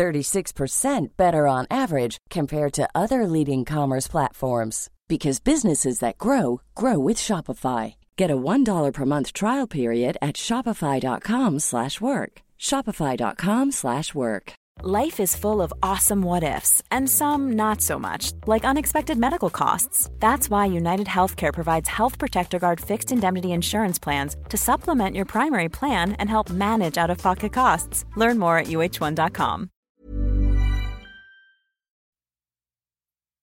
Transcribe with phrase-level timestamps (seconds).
[0.00, 6.98] 36% better on average compared to other leading commerce platforms because businesses that grow grow
[6.98, 7.94] with Shopify.
[8.16, 12.32] Get a $1 per month trial period at shopify.com/work.
[12.68, 14.52] shopify.com/work.
[14.82, 19.50] Life is full of awesome what ifs and some not so much, like unexpected medical
[19.50, 20.08] costs.
[20.20, 25.26] That's why United Healthcare provides Health Protector Guard fixed indemnity insurance plans to supplement your
[25.26, 28.06] primary plan and help manage out-of-pocket costs.
[28.16, 29.68] Learn more at uhone.com.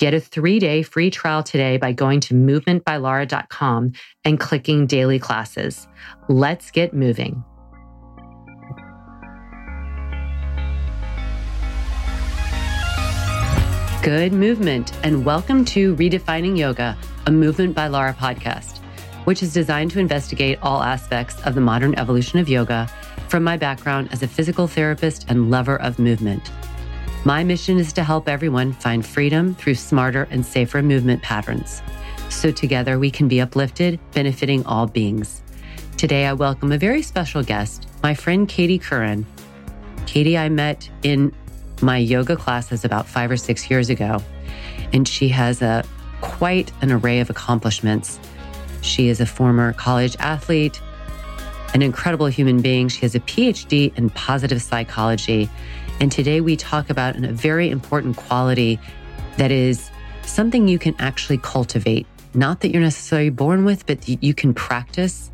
[0.00, 3.92] Get a three day free trial today by going to movementbylara.com
[4.24, 5.86] and clicking daily classes.
[6.26, 7.44] Let's get moving.
[14.02, 18.78] Good movement, and welcome to Redefining Yoga, a Movement by Lara podcast,
[19.24, 22.90] which is designed to investigate all aspects of the modern evolution of yoga
[23.28, 26.50] from my background as a physical therapist and lover of movement.
[27.22, 31.82] My mission is to help everyone find freedom through smarter and safer movement patterns.
[32.30, 35.42] So together we can be uplifted, benefiting all beings.
[35.98, 39.26] Today I welcome a very special guest, my friend Katie Curran.
[40.06, 41.34] Katie, I met in
[41.82, 44.22] my yoga classes about five or six years ago,
[44.94, 45.84] and she has a
[46.22, 48.18] quite an array of accomplishments.
[48.80, 50.80] She is a former college athlete,
[51.74, 52.88] an incredible human being.
[52.88, 55.50] She has a PhD in positive psychology
[56.00, 58.80] and today we talk about a very important quality
[59.36, 59.90] that is
[60.22, 65.30] something you can actually cultivate, not that you're necessarily born with, but you can practice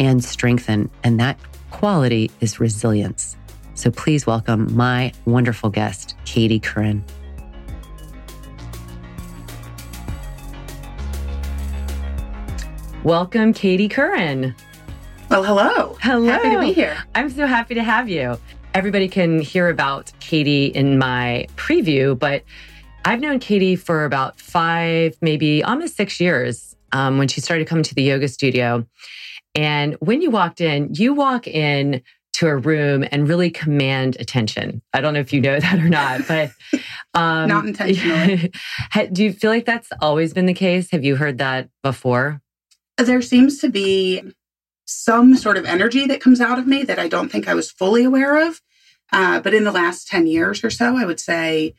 [0.00, 0.90] and strengthen.
[1.04, 1.38] And that
[1.70, 3.36] quality is resilience.
[3.74, 7.04] So please welcome my wonderful guest, Katie Curran.
[13.04, 14.56] Welcome, Katie Curran.
[15.30, 15.96] Well, hello.
[16.02, 16.26] Hello.
[16.26, 16.98] Happy to be here.
[17.14, 18.36] I'm so happy to have you
[18.74, 22.44] everybody can hear about Katie in my preview, but
[23.04, 27.84] I've known Katie for about five, maybe almost six years um, when she started coming
[27.84, 28.86] to the yoga studio.
[29.54, 32.02] And when you walked in, you walk in
[32.34, 34.82] to a room and really command attention.
[34.92, 36.50] I don't know if you know that or not, but
[37.14, 38.52] um, not intentionally.
[39.12, 40.90] do you feel like that's always been the case?
[40.92, 42.40] Have you heard that before?
[42.96, 44.22] There seems to be
[44.90, 47.70] some sort of energy that comes out of me that I don't think I was
[47.70, 48.60] fully aware of.
[49.12, 51.74] Uh, but in the last 10 years or so, I would say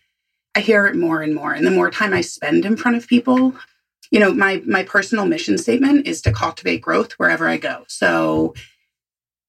[0.56, 1.54] I hear it more and more.
[1.54, 3.56] And the more time I spend in front of people,
[4.10, 7.86] you know, my my personal mission statement is to cultivate growth wherever I go.
[7.88, 8.54] So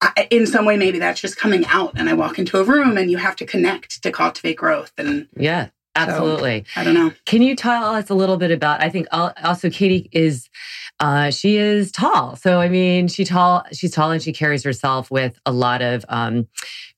[0.01, 2.97] I, in some way, maybe that's just coming out and I walk into a room
[2.97, 4.93] and you have to connect to cultivate growth.
[4.99, 6.65] And yeah, absolutely.
[6.75, 7.13] So, I don't know.
[7.25, 10.49] Can you tell us a little bit about, I think also Katie is
[11.03, 12.37] uh, she is tall.
[12.37, 13.65] So I mean, she tall.
[13.73, 16.47] She's tall and she carries herself with a lot of um,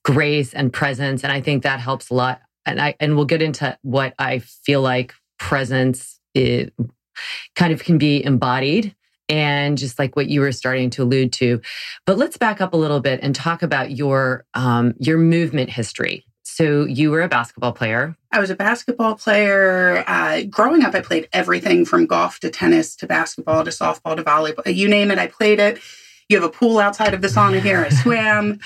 [0.05, 2.43] grace and presence, and I think that helps a lot.
[2.67, 6.71] And I and we'll get into what I feel like presence is,
[7.57, 8.95] kind of can be embodied
[9.31, 11.63] and just like what you were starting to allude to.
[12.05, 16.27] But let's back up a little bit and talk about your um, your movement history.
[16.55, 18.17] So you were a basketball player.
[18.31, 20.05] I was a basketball player.
[20.07, 24.23] Uh, growing up, I played everything from golf to tennis to basketball to softball to
[24.23, 24.73] volleyball.
[24.73, 25.81] You name it, I played it.
[26.29, 27.85] You have a pool outside of the sauna here.
[27.85, 28.61] I swam.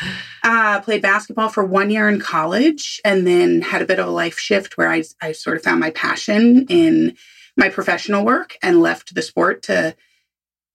[0.45, 4.11] Uh, played basketball for one year in college and then had a bit of a
[4.11, 7.17] life shift where I, I sort of found my passion in
[7.57, 9.97] my professional work and left the sport to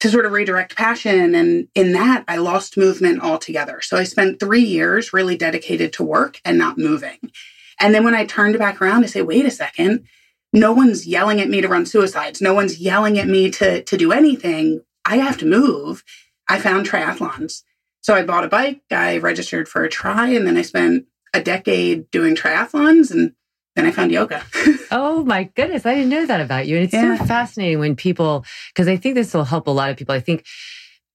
[0.04, 1.34] to sort of redirect passion.
[1.34, 3.80] And in that, I lost movement altogether.
[3.80, 7.20] So I spent three years really dedicated to work and not moving.
[7.80, 10.06] And then when I turned back around, I say, wait a second,
[10.52, 12.42] no one's yelling at me to run suicides.
[12.42, 14.82] No one's yelling at me to, to do anything.
[15.06, 16.04] I have to move.
[16.50, 17.64] I found triathlons.
[18.02, 21.42] So I bought a bike, I registered for a try, and then I spent a
[21.42, 23.10] decade doing triathlons.
[23.10, 23.36] And
[23.76, 24.44] then I found yoga.
[24.92, 25.86] oh my goodness.
[25.86, 26.76] I didn't know that about you.
[26.76, 27.18] And it's yeah.
[27.18, 30.14] so fascinating when people, because I think this will help a lot of people.
[30.14, 30.46] I think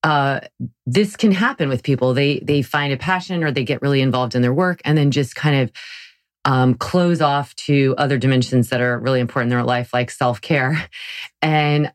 [0.02, 0.40] uh,
[0.86, 2.14] this can happen with people.
[2.14, 5.10] They they find a passion or they get really involved in their work and then
[5.10, 5.72] just kind of
[6.44, 10.40] um, close off to other dimensions that are really important in their life, like self
[10.40, 10.88] care.
[11.42, 11.92] And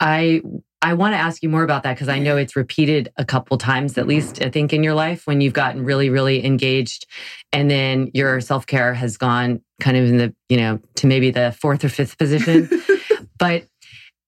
[0.00, 0.42] I
[0.86, 3.58] I want to ask you more about that because I know it's repeated a couple
[3.58, 7.08] times, at least I think in your life when you've gotten really, really engaged,
[7.52, 11.32] and then your self care has gone kind of in the you know to maybe
[11.32, 12.70] the fourth or fifth position.
[13.38, 13.64] but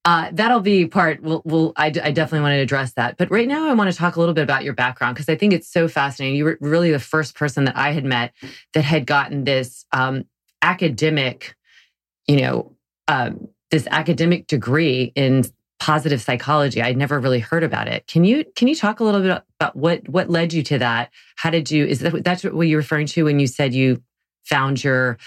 [0.05, 1.23] uh, that'll be part.
[1.23, 3.19] We'll, we'll I, I, definitely want to address that.
[3.19, 5.37] But right now, I want to talk a little bit about your background because I
[5.37, 6.37] think it's so fascinating.
[6.37, 8.33] You were really the first person that I had met
[8.75, 10.25] that had gotten this um,
[10.61, 11.55] academic,
[12.27, 12.75] you know,
[13.07, 15.45] um, this academic degree in
[15.79, 16.83] positive psychology.
[16.83, 18.07] I'd never really heard about it.
[18.07, 21.11] Can you can you talk a little bit about what what led you to that?
[21.37, 21.87] How did you?
[21.87, 24.03] Is that that's what you're referring to when you said you
[24.45, 25.19] found your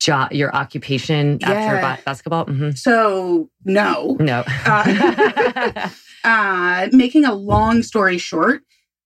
[0.00, 1.52] job, your occupation yeah.
[1.52, 2.46] after basketball?
[2.46, 2.70] Mm-hmm.
[2.72, 4.44] So no, no.
[4.66, 5.88] uh,
[6.24, 8.62] uh, making a long story short,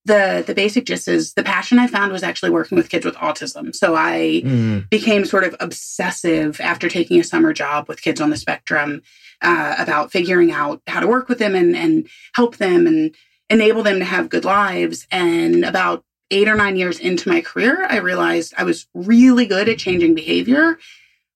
[0.09, 3.15] the the basic gist is the passion I found was actually working with kids with
[3.15, 3.75] autism.
[3.75, 4.91] So I mm.
[4.91, 9.03] became sort of obsessive after taking a summer job with kids on the spectrum
[9.43, 13.15] uh, about figuring out how to work with them and and help them and
[13.49, 15.07] enable them to have good lives.
[15.13, 19.69] And about eight or nine years into my career, I realized I was really good
[19.69, 20.79] at changing behavior,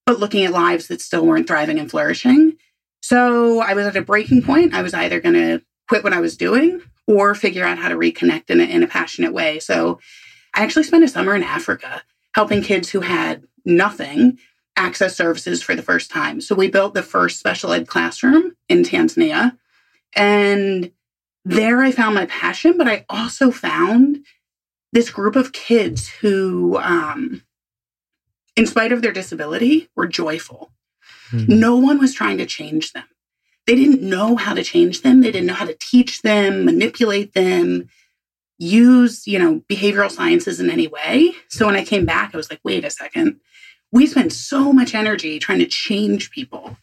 [0.04, 2.56] but looking at lives that still weren't thriving and flourishing.
[3.02, 4.74] So I was at a breaking point.
[4.74, 7.96] I was either going to quit what I was doing or figure out how to
[7.96, 9.58] reconnect in a, in a passionate way.
[9.58, 9.99] So
[10.54, 12.02] I actually spent a summer in Africa
[12.34, 14.38] helping kids who had nothing
[14.76, 16.40] access services for the first time.
[16.40, 19.56] So we built the first special ed classroom in Tanzania.
[20.14, 20.93] And
[21.44, 24.25] there I found my passion, but I also found
[24.93, 27.43] this group of kids who, um,
[28.56, 30.72] in spite of their disability, were joyful.
[31.31, 31.58] Mm-hmm.
[31.58, 33.05] No one was trying to change them.
[33.66, 35.20] They didn't know how to change them.
[35.20, 37.88] They didn't know how to teach them, manipulate them,
[38.58, 41.32] use, you know, behavioral sciences in any way.
[41.48, 43.40] So when I came back, I was like, wait a second.
[43.92, 46.76] We spend so much energy trying to change people.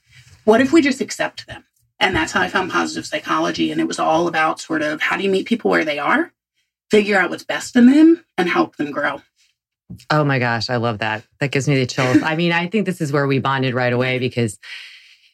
[0.46, 1.66] What if we just accept them?
[2.00, 3.72] And that's how I found positive psychology.
[3.72, 6.32] And it was all about sort of how do you meet people where they are
[6.90, 9.22] figure out what's best in them and help them grow.
[10.10, 11.24] Oh my gosh, I love that.
[11.40, 12.22] That gives me the chills.
[12.24, 14.60] I mean, I think this is where we bonded right away because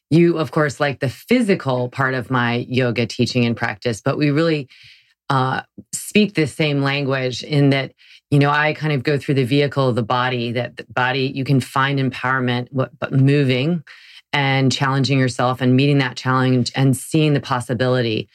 [0.10, 4.30] you, of course, like the physical part of my yoga teaching and practice, but we
[4.32, 4.68] really
[5.30, 5.62] uh,
[5.94, 7.94] speak the same language in that,
[8.30, 11.32] you know, I kind of go through the vehicle of the body, that the body,
[11.34, 13.84] you can find empowerment, but moving
[14.32, 18.30] and challenging yourself and meeting that challenge and seeing the possibility.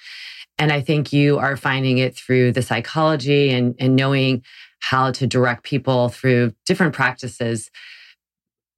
[0.58, 4.42] And I think you are finding it through the psychology and, and knowing
[4.80, 7.70] how to direct people through different practices.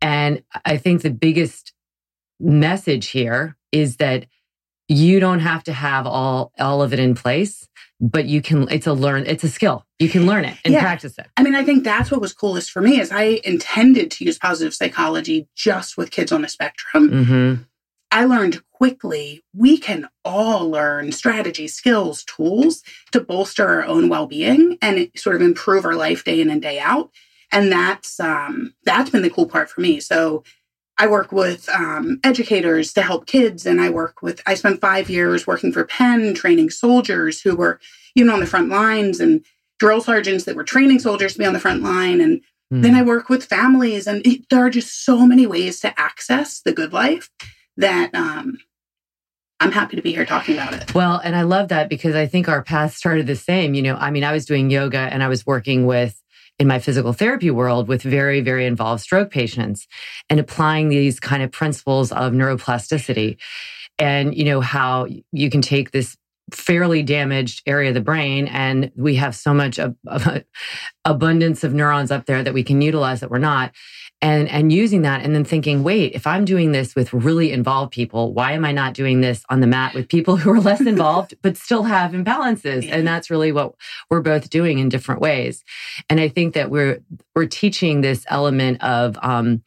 [0.00, 1.72] And I think the biggest
[2.42, 4.26] message here is that
[4.88, 7.68] you don't have to have all all of it in place
[8.00, 10.80] but you can it's a learn it's a skill you can learn it and yeah.
[10.80, 14.10] practice it i mean i think that's what was coolest for me is i intended
[14.10, 17.62] to use positive psychology just with kids on the spectrum mm-hmm.
[18.14, 24.76] I learned quickly we can all learn strategies, skills, tools to bolster our own well-being
[24.82, 27.10] and sort of improve our life day in and day out.
[27.50, 29.98] And that's um, that's been the cool part for me.
[29.98, 30.44] So
[30.98, 34.40] I work with um, educators to help kids, and I work with.
[34.46, 37.80] I spent five years working for Penn, training soldiers who were
[38.14, 39.44] even on the front lines, and
[39.78, 42.20] drill sergeants that were training soldiers to be on the front line.
[42.20, 42.40] And
[42.72, 42.82] mm.
[42.82, 46.60] then I work with families, and it, there are just so many ways to access
[46.60, 47.30] the good life
[47.76, 48.58] that um,
[49.62, 50.92] I'm happy to be here talking about it.
[50.94, 53.74] Well, and I love that because I think our path started the same.
[53.74, 56.20] You know, I mean, I was doing yoga and I was working with
[56.58, 59.88] in my physical therapy world with very, very involved stroke patients
[60.30, 63.36] and applying these kind of principles of neuroplasticity.
[63.98, 66.16] And, you know, how you can take this
[66.50, 69.96] fairly damaged area of the brain and we have so much of,
[71.04, 73.72] abundance of neurons up there that we can utilize that we're not
[74.22, 77.92] and and using that and then thinking wait if i'm doing this with really involved
[77.92, 80.80] people why am i not doing this on the mat with people who are less
[80.92, 82.88] involved but still have imbalances?
[82.90, 83.74] And that's really what
[84.08, 85.64] we're both doing in different ways.
[86.08, 87.00] And i think that we're
[87.34, 89.62] we're teaching this element of um,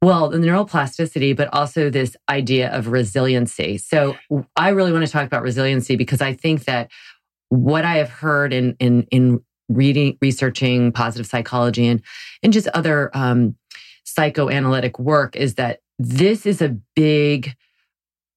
[0.00, 3.78] well, the neuroplasticity, but also this idea of resiliency.
[3.78, 4.16] So
[4.54, 6.90] I really want to talk about resiliency because I think that
[7.48, 12.02] what I have heard in in in reading, researching positive psychology and
[12.42, 13.56] and just other um,
[14.14, 17.54] psychoanalytic work is that this is a big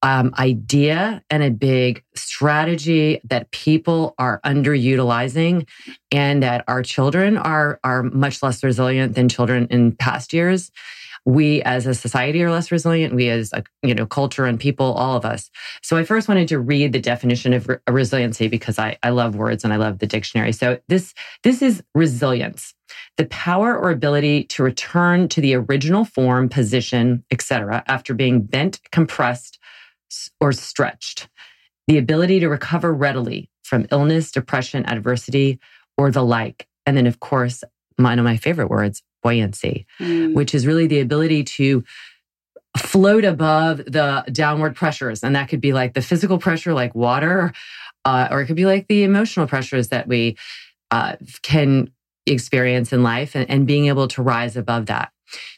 [0.03, 5.67] um, idea and a big strategy that people are underutilizing
[6.11, 10.71] and that our children are are much less resilient than children in past years
[11.25, 13.13] we as a society are less resilient.
[13.13, 15.49] We as a you know culture and people, all of us.
[15.83, 19.35] So I first wanted to read the definition of re- resiliency because I, I love
[19.35, 20.51] words and I love the dictionary.
[20.51, 21.13] So this
[21.43, 22.73] this is resilience,
[23.17, 28.79] the power or ability to return to the original form, position, etc., after being bent,
[28.91, 29.59] compressed,
[30.39, 31.27] or stretched.
[31.87, 35.59] The ability to recover readily from illness, depression, adversity,
[35.97, 36.67] or the like.
[36.85, 37.63] And then, of course,
[37.97, 40.33] one of my favorite words, buoyancy, mm.
[40.33, 41.83] which is really the ability to
[42.77, 45.23] float above the downward pressures.
[45.23, 47.53] And that could be like the physical pressure, like water,
[48.05, 50.37] uh, or it could be like the emotional pressures that we
[50.89, 51.91] uh, can
[52.31, 55.11] experience in life and, and being able to rise above that.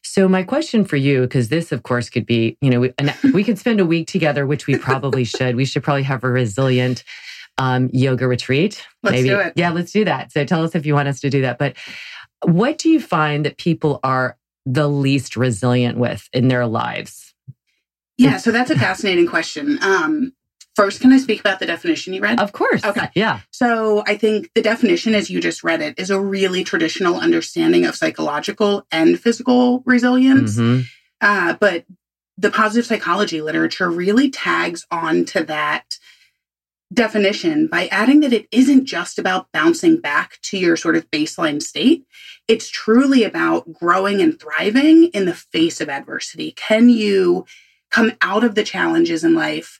[0.03, 2.93] So my question for you, because this, of course, could be, you know, we,
[3.33, 5.55] we could spend a week together, which we probably should.
[5.55, 7.03] We should probably have a resilient
[7.57, 8.85] um, yoga retreat.
[9.01, 9.29] Let's maybe.
[9.29, 9.53] do it.
[9.55, 10.31] Yeah, let's do that.
[10.31, 11.57] So tell us if you want us to do that.
[11.57, 11.75] But
[12.43, 17.33] what do you find that people are the least resilient with in their lives?
[18.17, 19.79] Yeah, so that's a fascinating question.
[19.81, 20.33] Um,
[20.75, 22.39] first, can I speak about the definition you read?
[22.39, 22.83] Of course.
[22.83, 23.09] Okay.
[23.15, 23.41] Yeah.
[23.51, 27.85] So I think the definition, as you just read it, is a really traditional understanding
[27.85, 30.57] of psychological and physical resilience.
[30.57, 30.81] Mm-hmm.
[31.21, 31.85] Uh, but
[32.37, 35.97] the positive psychology literature really tags on to that
[36.93, 41.61] definition by adding that it isn't just about bouncing back to your sort of baseline
[41.61, 42.05] state.
[42.47, 46.51] It's truly about growing and thriving in the face of adversity.
[46.51, 47.45] Can you
[47.89, 49.79] come out of the challenges in life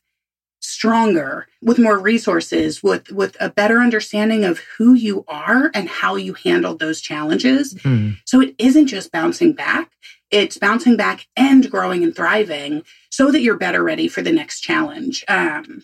[0.64, 6.16] stronger with more resources with with a better understanding of who you are and how
[6.16, 7.74] you handled those challenges.
[7.76, 8.18] Mm.
[8.26, 9.92] so it isn't just bouncing back.
[10.32, 14.62] It's bouncing back and growing and thriving so that you're better ready for the next
[14.62, 15.24] challenge.
[15.28, 15.84] Um,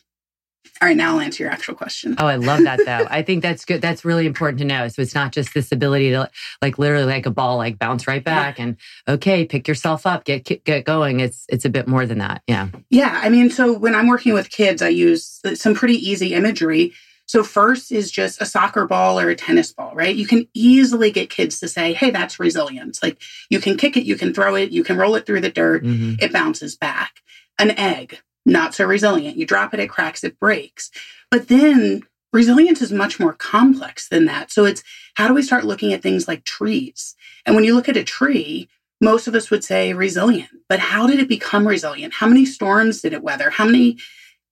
[0.81, 2.15] all right, now I'll answer your actual question.
[2.17, 3.05] Oh, I love that though.
[3.09, 3.81] I think that's good.
[3.81, 4.87] That's really important to know.
[4.87, 6.29] So it's not just this ability to
[6.61, 8.65] like literally like a ball, like bounce right back yeah.
[8.65, 11.19] and okay, pick yourself up, get get going.
[11.19, 12.43] It's it's a bit more than that.
[12.47, 12.69] Yeah.
[12.89, 16.93] Yeah, I mean, so when I'm working with kids, I use some pretty easy imagery.
[17.25, 20.15] So first is just a soccer ball or a tennis ball, right?
[20.15, 24.05] You can easily get kids to say, "Hey, that's resilience." Like you can kick it,
[24.05, 26.15] you can throw it, you can roll it through the dirt, mm-hmm.
[26.23, 27.21] it bounces back.
[27.59, 29.37] An egg, not so resilient.
[29.37, 30.91] You drop it, it cracks, it breaks.
[31.31, 32.03] But then
[32.33, 34.51] resilience is much more complex than that.
[34.51, 34.83] So it's
[35.15, 37.15] how do we start looking at things like trees?
[37.45, 38.69] And when you look at a tree,
[39.01, 42.15] most of us would say resilient, but how did it become resilient?
[42.15, 43.49] How many storms did it weather?
[43.49, 43.97] How many,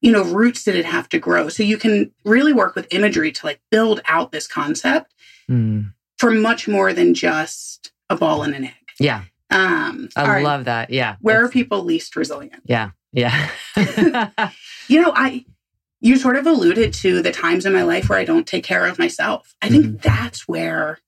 [0.02, 1.50] you know, roots did it have to grow?
[1.50, 5.14] So you can really work with imagery to like build out this concept
[5.50, 5.92] mm.
[6.18, 8.74] for much more than just a ball and an egg.
[9.00, 9.24] Yeah.
[9.50, 10.44] Um, I right.
[10.44, 10.90] love that.
[10.90, 11.18] Yeah.
[11.22, 12.64] Where it's, are people least resilient?
[12.66, 12.92] Yeah.
[13.14, 13.50] Yeah.
[14.88, 15.46] you know, I
[16.00, 18.86] you sort of alluded to the times in my life where I don't take care
[18.86, 19.56] of myself.
[19.62, 19.98] I think mm-hmm.
[19.98, 21.00] that's where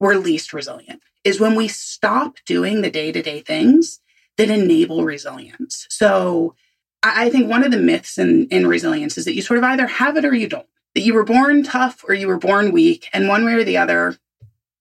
[0.00, 4.00] we're least resilient is when we stop doing the day-to-day things
[4.36, 5.86] that enable resilience.
[5.88, 6.54] So
[7.02, 9.86] I think one of the myths in, in resilience is that you sort of either
[9.86, 10.66] have it or you don't.
[10.94, 13.08] That you were born tough or you were born weak.
[13.12, 14.16] And one way or the other,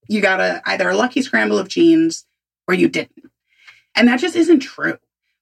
[0.07, 2.25] you got a either a lucky scramble of genes
[2.67, 3.31] or you didn't.
[3.95, 4.97] And that just isn't true.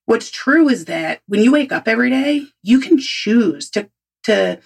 [0.06, 3.90] What's true is that when you wake up every day, you can choose to,
[4.24, 4.60] to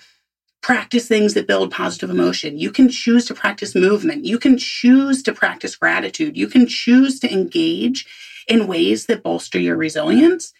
[0.62, 2.58] practice things that build positive emotion.
[2.58, 4.26] You can choose to practice movement.
[4.26, 6.36] You can choose to practice gratitude.
[6.36, 8.06] You can choose to engage
[8.46, 10.52] in ways that bolster your resilience.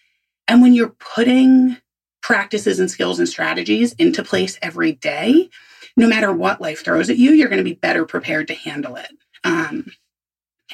[0.49, 1.77] And when you're putting
[2.23, 5.51] practices and skills and strategies into place every day,
[5.97, 8.97] no matter what life throws at you, you're going to be better prepared to handle
[8.97, 9.11] it.
[9.45, 9.93] Um,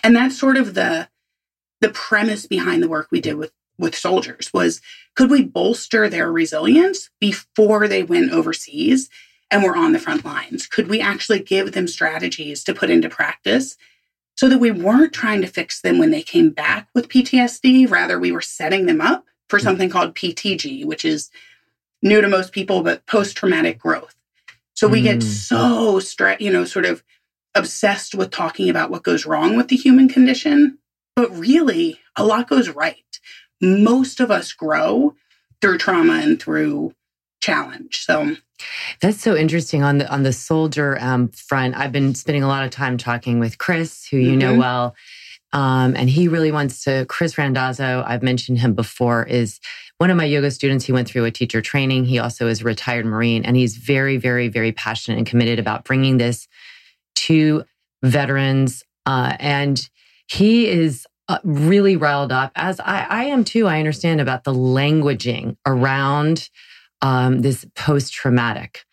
[0.04, 1.08] and that's sort of the
[1.82, 4.80] the premise behind the work we did with with soldiers was
[5.14, 9.08] could we bolster their resilience before they went overseas
[9.50, 10.66] and were on the front lines?
[10.66, 13.76] Could we actually give them strategies to put into practice
[14.36, 17.90] so that we weren't trying to fix them when they came back with PTSD?
[17.90, 21.30] Rather, we were setting them up for something called PTG, which is
[22.02, 24.14] new to most people, but post traumatic growth.
[24.74, 25.04] So we mm.
[25.04, 27.02] get so stressed, you know, sort of
[27.54, 30.78] obsessed with talking about what goes wrong with the human condition.
[31.14, 33.02] But really, a lot goes right
[33.60, 35.14] most of us grow
[35.60, 36.94] through trauma and through
[37.40, 38.04] challenge.
[38.04, 38.36] So
[39.00, 41.76] that's so interesting on the on the soldier um, front.
[41.76, 44.38] I've been spending a lot of time talking with Chris, who you mm-hmm.
[44.38, 44.96] know well,
[45.52, 47.06] um, and he really wants to.
[47.06, 49.60] Chris Randazzo, I've mentioned him before, is
[49.98, 50.84] one of my yoga students.
[50.84, 52.06] He went through a teacher training.
[52.06, 55.84] He also is a retired Marine, and he's very, very, very passionate and committed about
[55.84, 56.48] bringing this
[57.16, 57.64] to
[58.02, 58.84] veterans.
[59.04, 59.88] Uh, and
[60.26, 63.66] he is uh, really riled up, as I, I, am too.
[63.66, 66.48] I understand about the languaging around
[67.02, 68.84] um, this post traumatic,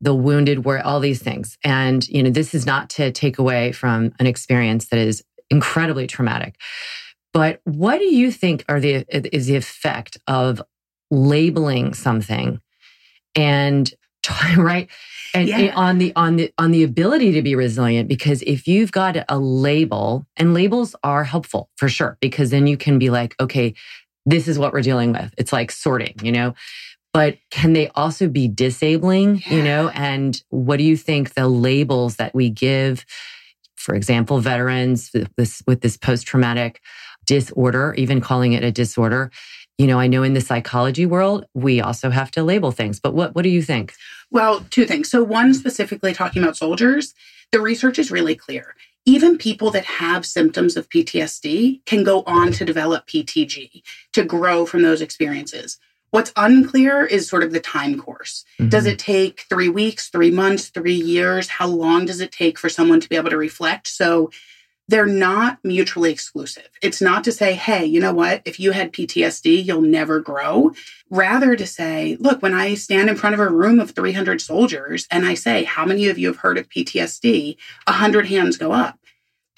[0.00, 1.56] the wounded, where all these things.
[1.62, 6.06] And, you know, this is not to take away from an experience that is incredibly
[6.06, 6.56] traumatic.
[7.32, 10.60] But what do you think are the is the effect of
[11.10, 12.60] labeling something
[13.36, 13.92] and
[14.56, 14.88] right?
[15.34, 15.72] And Yeah.
[15.74, 19.38] on the on the on the ability to be resilient because if you've got a
[19.38, 23.74] label and labels are helpful for sure because then you can be like okay
[24.28, 25.32] this is what we're dealing with.
[25.38, 26.54] It's like sorting you know?
[27.12, 29.88] But can they also be disabling you know?
[29.90, 33.04] And what do you think the labels that we give
[33.74, 36.80] for example veterans with this with this post traumatic
[37.26, 39.30] disorder even calling it a disorder
[39.78, 43.14] you know i know in the psychology world we also have to label things but
[43.14, 43.94] what what do you think
[44.30, 45.10] Well, two things.
[45.10, 47.14] So, one specifically talking about soldiers,
[47.52, 48.74] the research is really clear.
[49.04, 54.66] Even people that have symptoms of PTSD can go on to develop PTG, to grow
[54.66, 55.78] from those experiences.
[56.10, 58.44] What's unclear is sort of the time course.
[58.58, 58.92] Does mm-hmm.
[58.92, 61.48] it take three weeks, three months, three years?
[61.48, 63.86] How long does it take for someone to be able to reflect?
[63.86, 64.30] So,
[64.88, 66.68] they're not mutually exclusive.
[66.80, 68.42] It's not to say, hey, you know what?
[68.44, 70.72] If you had PTSD, you'll never grow.
[71.10, 75.06] Rather, to say, look, when I stand in front of a room of 300 soldiers
[75.10, 77.56] and I say, how many of you have heard of PTSD?
[77.86, 78.98] 100 hands go up,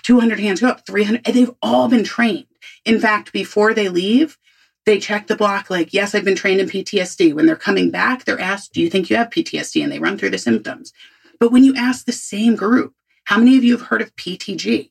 [0.02, 2.46] 200 hands go up, 300, and they've all been trained.
[2.84, 4.38] In fact, before they leave,
[4.86, 7.34] they check the block like, yes, I've been trained in PTSD.
[7.34, 9.82] When they're coming back, they're asked, do you think you have PTSD?
[9.82, 10.94] And they run through the symptoms.
[11.38, 12.94] But when you ask the same group,
[13.24, 14.90] how many of you have heard of PTG?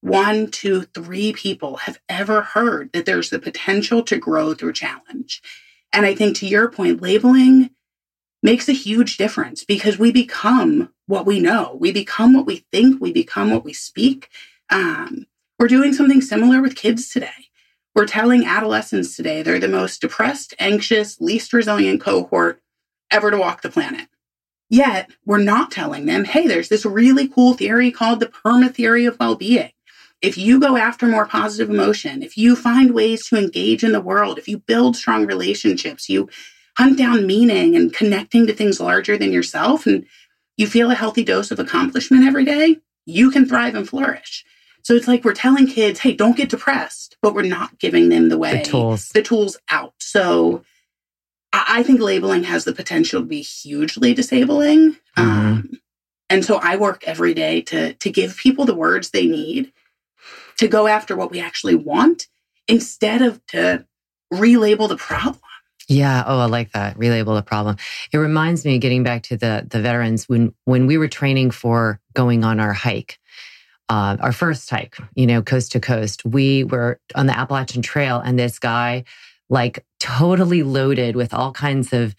[0.00, 5.42] One, two, three people have ever heard that there's the potential to grow through challenge.
[5.92, 7.70] And I think to your point, labeling
[8.42, 11.76] makes a huge difference because we become what we know.
[11.78, 13.00] We become what we think.
[13.00, 14.30] We become what we speak.
[14.70, 15.26] Um,
[15.58, 17.50] we're doing something similar with kids today.
[17.94, 22.62] We're telling adolescents today they're the most depressed, anxious, least resilient cohort
[23.10, 24.08] ever to walk the planet.
[24.70, 29.04] Yet we're not telling them, hey, there's this really cool theory called the perma theory
[29.04, 29.72] of well being.
[30.22, 34.00] If you go after more positive emotion, if you find ways to engage in the
[34.00, 36.28] world, if you build strong relationships, you
[36.76, 40.04] hunt down meaning and connecting to things larger than yourself, and
[40.56, 44.44] you feel a healthy dose of accomplishment every day, you can thrive and flourish.
[44.82, 48.28] So it's like we're telling kids, hey, don't get depressed, but we're not giving them
[48.28, 49.94] the way, the tools the tools out.
[49.98, 50.64] So
[51.52, 54.96] I think labeling has the potential to be hugely disabling.
[55.16, 55.22] Mhm.
[55.22, 55.80] Um,
[56.28, 59.72] and so I work every day to to give people the words they need
[60.60, 62.28] to go after what we actually want
[62.68, 63.86] instead of to
[64.32, 65.40] relabel the problem.
[65.88, 66.22] Yeah.
[66.26, 66.98] Oh, I like that.
[66.98, 67.76] Relabel the problem.
[68.12, 71.98] It reminds me, getting back to the the veterans, when when we were training for
[72.14, 73.18] going on our hike,
[73.88, 78.20] uh, our first hike, you know, coast to coast, we were on the Appalachian Trail,
[78.20, 79.04] and this guy,
[79.48, 82.14] like, totally loaded with all kinds of,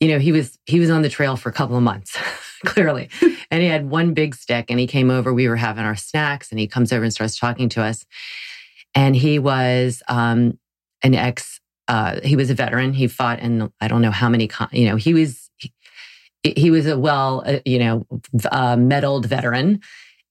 [0.00, 2.16] you know, he was he was on the trail for a couple of months,
[2.66, 3.08] clearly,
[3.50, 5.32] and he had one big stick, and he came over.
[5.32, 8.04] We were having our snacks, and he comes over and starts talking to us,
[8.94, 10.58] and he was um,
[11.02, 12.92] an ex uh, he was a veteran.
[12.92, 14.48] He fought in I don't know how many.
[14.48, 15.72] Con- you know, he was he,
[16.42, 18.06] he was a well, uh, you know,
[18.50, 19.80] uh, medaled veteran,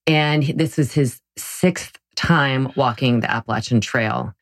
[0.06, 4.34] and this was his sixth time walking the Appalachian Trail.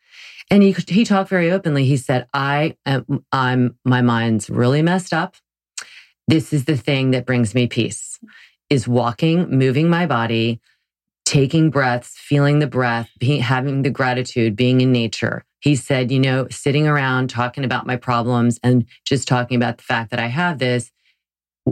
[0.50, 1.86] And he he talked very openly.
[1.86, 5.36] He said, "I am I'm my mind's really messed up.
[6.28, 8.20] This is the thing that brings me peace:
[8.70, 10.60] is walking, moving my body."
[11.26, 15.46] taking breaths, feeling the breath, being, having the gratitude, being in nature.
[15.62, 19.84] He said, you know, sitting around talking about my problems and just talking about the
[19.84, 20.92] fact that I have this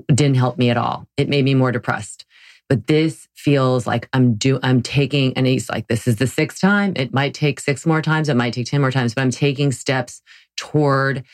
[0.08, 1.08] didn't help me at all.
[1.18, 2.26] It made me more depressed.
[2.70, 6.62] But this feels like I'm do I'm taking, and he's like, this is the sixth
[6.62, 6.94] time.
[6.96, 8.30] It might take six more times.
[8.30, 10.22] It might take 10 more times, but I'm taking steps
[10.56, 11.26] toward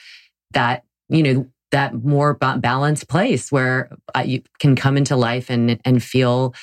[0.52, 5.50] that, you know, that more ba- balanced place where uh, you can come into life
[5.50, 6.54] and, and feel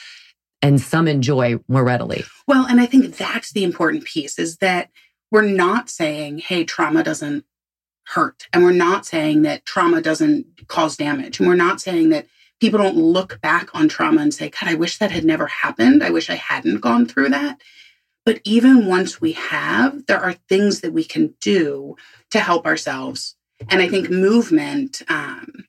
[0.63, 2.25] and some enjoy more readily.
[2.49, 4.91] Well, and I think that's the important piece is that
[5.31, 7.45] we're not saying, hey, trauma doesn't
[8.07, 8.49] hurt.
[8.53, 11.39] And we're not saying that trauma doesn't cause damage.
[11.39, 12.27] And we're not saying that
[12.61, 16.03] people don't look back on trauma and say, God, I wish that had never happened.
[16.03, 17.61] I wish I hadn't gone through that.
[18.25, 21.97] But even once we have, there are things that we can do
[22.31, 23.37] to help ourselves.
[23.71, 25.67] And I think movement, um,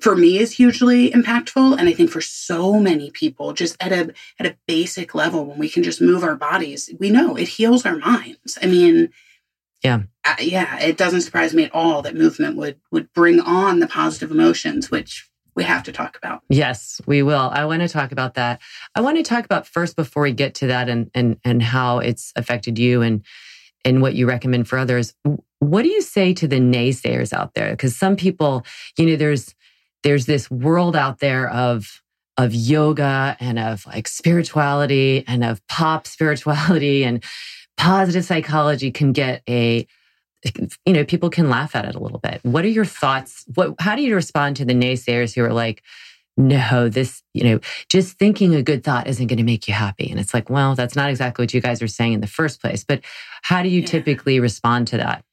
[0.00, 4.12] for me is hugely impactful and i think for so many people just at a
[4.38, 7.86] at a basic level when we can just move our bodies we know it heals
[7.86, 9.08] our minds i mean
[9.82, 10.02] Yeah.
[10.24, 13.86] uh, yeah it doesn't surprise me at all that movement would would bring on the
[13.86, 17.48] positive emotions which we have to talk about Yes, we will.
[17.52, 18.60] I want to talk about that.
[18.96, 22.00] I want to talk about first before we get to that and and and how
[22.00, 23.24] it's affected you and
[23.84, 25.14] and what you recommend for others.
[25.64, 27.70] What do you say to the naysayers out there?
[27.70, 28.64] Because some people,
[28.98, 29.54] you know, there's
[30.02, 32.02] there's this world out there of
[32.36, 37.22] of yoga and of like spirituality and of pop spirituality and
[37.76, 39.86] positive psychology can get a
[40.84, 43.74] you know people can laugh at it a little bit what are your thoughts what
[43.80, 45.82] how do you respond to the naysayers who are like
[46.36, 50.10] no this you know just thinking a good thought isn't going to make you happy
[50.10, 52.60] and it's like well that's not exactly what you guys are saying in the first
[52.60, 53.00] place but
[53.42, 53.86] how do you Yeah.
[53.86, 55.24] typically respond to that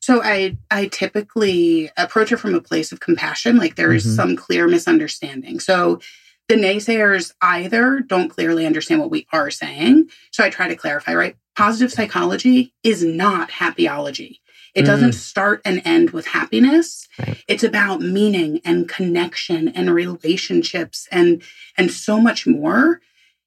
[0.00, 4.16] So I I typically approach it from a place of compassion, like there is Mhm.
[4.16, 5.60] some clear misunderstanding.
[5.60, 6.00] So
[6.48, 10.08] the naysayers either don't clearly understand what we are saying.
[10.30, 11.36] So I try to clarify, right?
[11.56, 14.38] Positive psychology is not happyology.
[14.74, 17.08] It doesn't start and end with happiness.
[17.18, 17.42] Right.
[17.48, 21.42] It's about meaning and connection and relationships and
[21.76, 23.00] and so much more.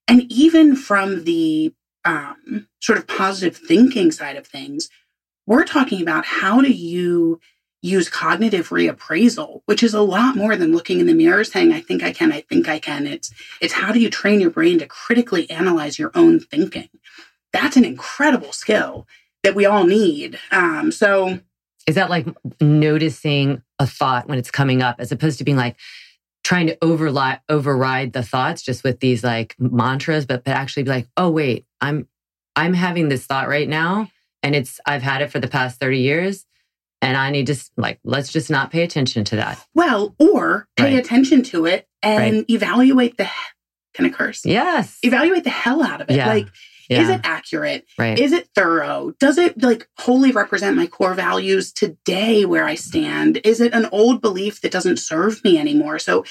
[0.07, 4.89] And even from the um, sort of positive thinking side of things,
[5.45, 7.39] we're talking about how do you
[7.81, 11.81] use cognitive reappraisal, which is a lot more than looking in the mirror saying, I
[11.81, 13.07] think I can, I think I can.
[13.07, 16.89] It's it's how do you train your brain to critically analyze your own thinking?
[17.53, 19.07] That's an incredible skill
[19.43, 20.39] that we all need.
[20.51, 21.39] Um, so
[21.87, 22.27] is that like
[22.61, 25.77] noticing a thought when it's coming up as opposed to being like
[26.43, 30.89] trying to overli- override the thoughts just with these like mantras but, but actually be
[30.89, 32.07] like oh wait i'm
[32.55, 34.09] i'm having this thought right now
[34.43, 36.45] and it's i've had it for the past 30 years
[37.01, 40.95] and i need to like let's just not pay attention to that well, or pay
[40.95, 40.99] Right.
[41.03, 42.45] attention to it and Right.
[42.49, 43.27] evaluate the
[43.93, 44.45] can of curse?
[44.45, 46.15] yes Evaluate the hell out of it.
[46.15, 46.27] Yeah.
[46.27, 46.47] Like,
[46.89, 47.85] yeah is it accurate?
[47.97, 49.13] right Is it thorough?
[49.19, 53.39] Does it like wholly represent my core values today where I stand?
[53.43, 55.99] Is it an old belief that doesn't serve me anymore?
[55.99, 56.23] So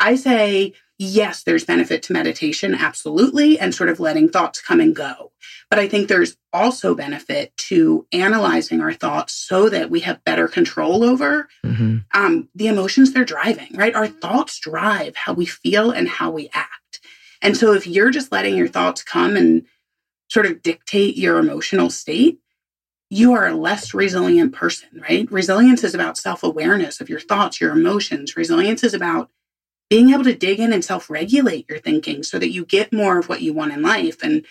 [0.00, 4.94] I say, yes, there's benefit to meditation, absolutely, and sort of letting thoughts come and
[4.96, 5.32] go.
[5.70, 10.48] But I think there's also benefit to analyzing our thoughts so that we have better
[10.48, 12.04] control over Mhm.
[12.14, 13.94] um, the emotions they're driving, right?
[13.94, 17.00] Our thoughts drive how we feel and how we act.
[17.42, 19.64] And so if you're just letting your thoughts come and
[20.28, 22.38] sort of dictate your emotional state,
[23.10, 25.30] you are a less resilient person, right?
[25.30, 28.36] Resilience is about self awareness of your thoughts, your emotions.
[28.36, 29.30] Resilience is about
[29.90, 33.18] being able to dig in and self regulate your thinking so that you get more
[33.18, 34.22] of what you want in life.
[34.22, 34.44] And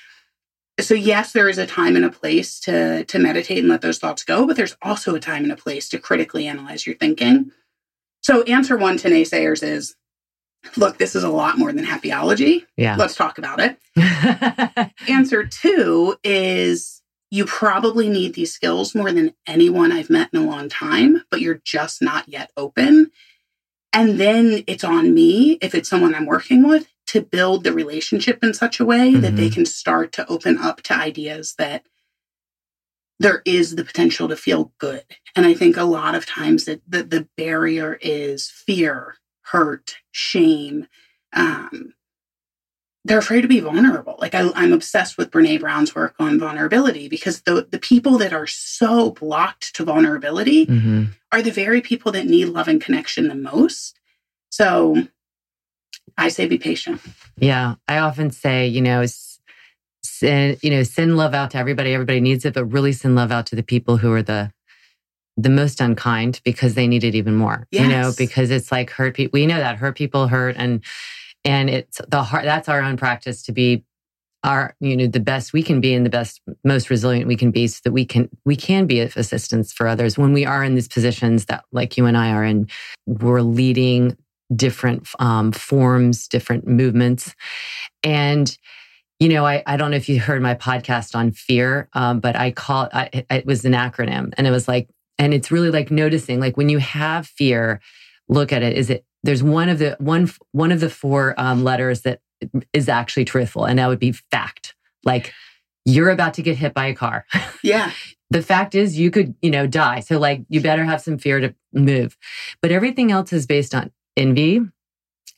[0.79, 3.97] so, yes, there is a time and a place to, to meditate and let those
[3.97, 7.51] thoughts go, but there's also a time and a place to critically analyze your thinking.
[8.21, 9.95] So, answer one to naysayers is
[10.75, 12.65] look, this is a lot more than happyology.
[12.75, 14.91] yeah Let's talk about it.
[15.07, 20.45] Answer two is you probably need these skills more than anyone I've met in a
[20.45, 23.11] long time, but you're just not yet open.
[23.93, 28.43] And then it's on me, if it's someone I'm working with, to build the relationship
[28.43, 31.85] in such a way that they can start to open up to ideas that
[33.19, 35.05] there is the potential to feel good.
[35.35, 40.87] And I think a lot of times that the, the barrier is fear, hurt, shame.
[41.33, 41.93] Um,
[43.07, 44.15] they're afraid to be vulnerable.
[44.19, 48.33] Like I, I'm obsessed with Brene Brown's work on vulnerability because the the people that
[48.33, 51.09] are so blocked to vulnerability Mhm.
[51.31, 53.95] are the very people that need love and connection the most.
[54.49, 55.07] So
[56.17, 56.99] I say be patient.
[57.37, 59.05] Yeah, I often say, you know,
[60.03, 61.93] send, you know, send love out to everybody.
[61.93, 64.51] Everybody needs it, but really send love out to the people who are the
[65.39, 67.67] the most unkind because they need it even more.
[67.71, 69.37] You know, because it's like hurt people.
[69.39, 70.83] We know that hurt people hurt, and
[71.47, 72.43] and it's the heart.
[72.43, 73.85] That's our own practice to be
[74.43, 77.49] our you know the best we can be and the best most resilient we can
[77.49, 80.63] be so that we can we can be of assistance for others when we are
[80.63, 82.67] in these positions that like you and I are in
[83.07, 84.15] we're leading
[84.55, 87.33] different um, forms different movements
[88.03, 88.55] and
[89.19, 92.35] you know I, I don't know if you heard my podcast on fear um, but
[92.35, 96.39] I call it was an acronym and it was like and it's really like noticing
[96.39, 97.81] like when you have fear
[98.29, 101.63] look at it is it there's one of the one one of the four um,
[101.63, 102.19] letters that
[102.73, 104.75] is actually truthful and that would be fact.
[105.03, 105.33] Like
[105.85, 107.25] you're about to get hit by a car.
[107.63, 107.91] Yeah.
[108.29, 109.99] the fact is you could you know die.
[110.01, 112.17] So like you better have some fear to move.
[112.61, 114.61] But everything else is based on envy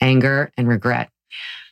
[0.00, 1.10] anger and regret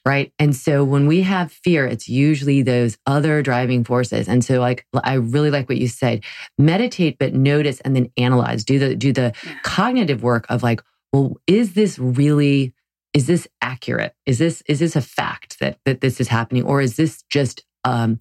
[0.06, 0.32] right?
[0.38, 4.26] And so when we have fear it's usually those other driving forces.
[4.28, 6.24] And so like i really like what you said.
[6.56, 8.64] Meditate but notice and then analyze.
[8.64, 9.58] Do the do the Yeah.
[9.64, 10.80] cognitive work of like
[11.12, 12.74] well is this really
[13.14, 16.80] is this accurate is this is this a fact that that this is happening or
[16.80, 18.20] is this just um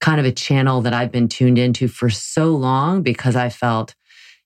[0.00, 3.94] kind of a channel that i've been tuned into for so long because i felt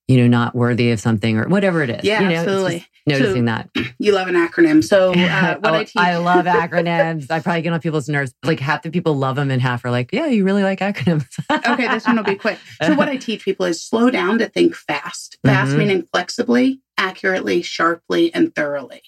[0.09, 2.87] you know not worthy of something or whatever it is Yeah, you know, absolutely.
[3.07, 4.83] noticing So- that You love an acronym.
[4.83, 7.31] So uh, what Oh, I teach I love acronyms.
[7.31, 8.35] I probably get on people's nerves.
[8.45, 11.29] Like half the people love them, and half are like, "Yeah, you really like acronyms."
[11.73, 12.59] okay, this one will be quick.
[12.83, 15.39] So what I teach people is slow down to think fast.
[15.47, 15.79] Fast Mhm.
[15.79, 19.03] meaning flexibly, accurately, sharply, and thoroughly.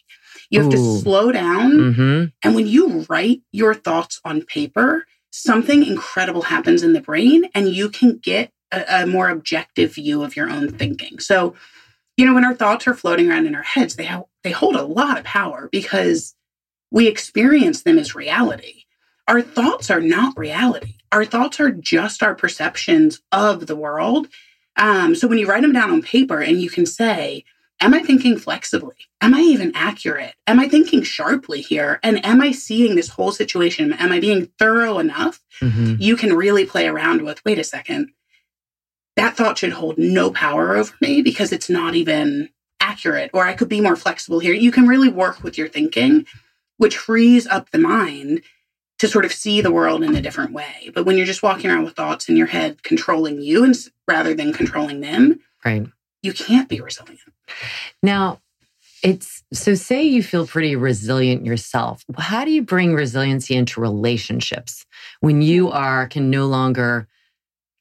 [0.51, 0.77] You have Ooh.
[0.77, 1.95] to slow down.
[1.95, 7.49] hmm And when you write your thoughts on paper, something incredible happens in the brain
[7.55, 11.19] and you can get a, a more objective view of your own thinking.
[11.21, 11.55] So,
[12.17, 14.77] you know, when our thoughts are floating around in our heads, they, ha- they hold
[14.77, 16.35] a lot of power because
[16.91, 18.83] we experience them as reality.
[19.27, 20.95] Our thoughts are not reality.
[21.11, 24.29] Our thoughts are just our perceptions of the world.
[24.77, 27.45] Um, so when you write them down on paper and you can say,
[27.81, 28.97] Am I thinking flexibly?
[29.21, 30.35] Am I even accurate?
[30.47, 32.01] Am I thinking sharply here?
[32.03, 33.93] And am I seeing this whole situation?
[33.93, 35.41] Am I being thorough enough?
[35.61, 35.97] Mm-hmm.
[35.99, 38.11] You can really play around with wait a second,
[39.17, 42.49] that thought should hold no power over me because it's not even
[42.81, 44.55] accurate, or I could be more flexible here.
[44.55, 46.27] You can really work with your thinking,
[46.79, 48.43] which frees up the mind
[48.99, 50.91] to sort of see the world in a different way.
[50.95, 53.75] But when you're just walking around with thoughts in your head controlling you and
[54.07, 55.87] rather than controlling them, right.
[56.23, 57.21] you can't be resilient.
[58.03, 58.41] Now,
[59.03, 62.05] it's so say you feel pretty resilient yourself.
[62.17, 64.87] How do you bring resiliency into relationships
[65.21, 65.77] when you hmm.
[65.77, 67.07] are can no longer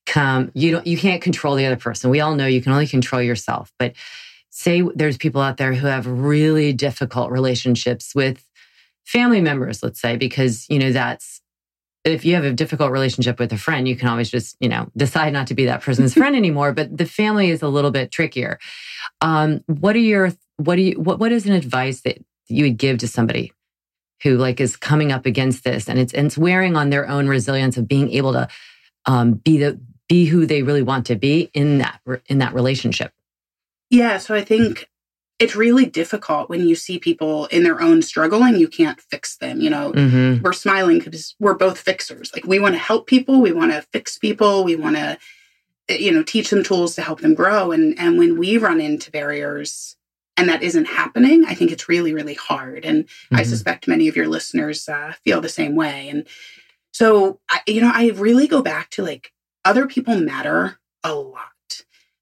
[0.05, 2.09] come you don't you can't control the other person.
[2.09, 3.93] We all know you can only control yourself, but
[4.49, 8.45] say there's people out there who have really difficult relationships with
[9.03, 11.41] family members, let's say, because, you know, that's
[12.03, 14.89] if you have a difficult relationship with a friend, you can always just, you know,
[14.95, 16.73] decide not to be that person's friend anymore.
[16.73, 18.59] But the family is a little bit trickier.
[19.21, 22.77] Um, what are your, what do you, what, what is an advice that you would
[22.77, 23.53] give to somebody
[24.21, 27.27] who like is coming up against this and it's, and it's wearing on their own
[27.27, 28.47] resilience of being able to
[29.05, 33.13] um, be the, be who they really want to be in that, in that relationship?
[33.89, 34.17] Yeah.
[34.17, 34.89] So I think
[35.39, 39.37] it's really difficult when you see people in their own struggle and you can't fix
[39.37, 39.59] them.
[39.59, 40.41] You know, mm-hmm.
[40.41, 42.31] we're smiling because we're both fixers.
[42.33, 45.17] Like we want to help people, we want to fix people, we want to,
[45.89, 47.71] eh, you know, teach them tools to help them grow.
[47.71, 49.95] And and when we run into barriers
[50.37, 52.85] and that isn't happening, I think it's really really hard.
[52.85, 53.35] And mm-hmm.
[53.35, 56.09] I suspect many of your listeners uh, feel the same way.
[56.09, 56.27] And
[56.91, 59.33] so, I, you know, I really go back to like
[59.65, 61.52] other people matter a lot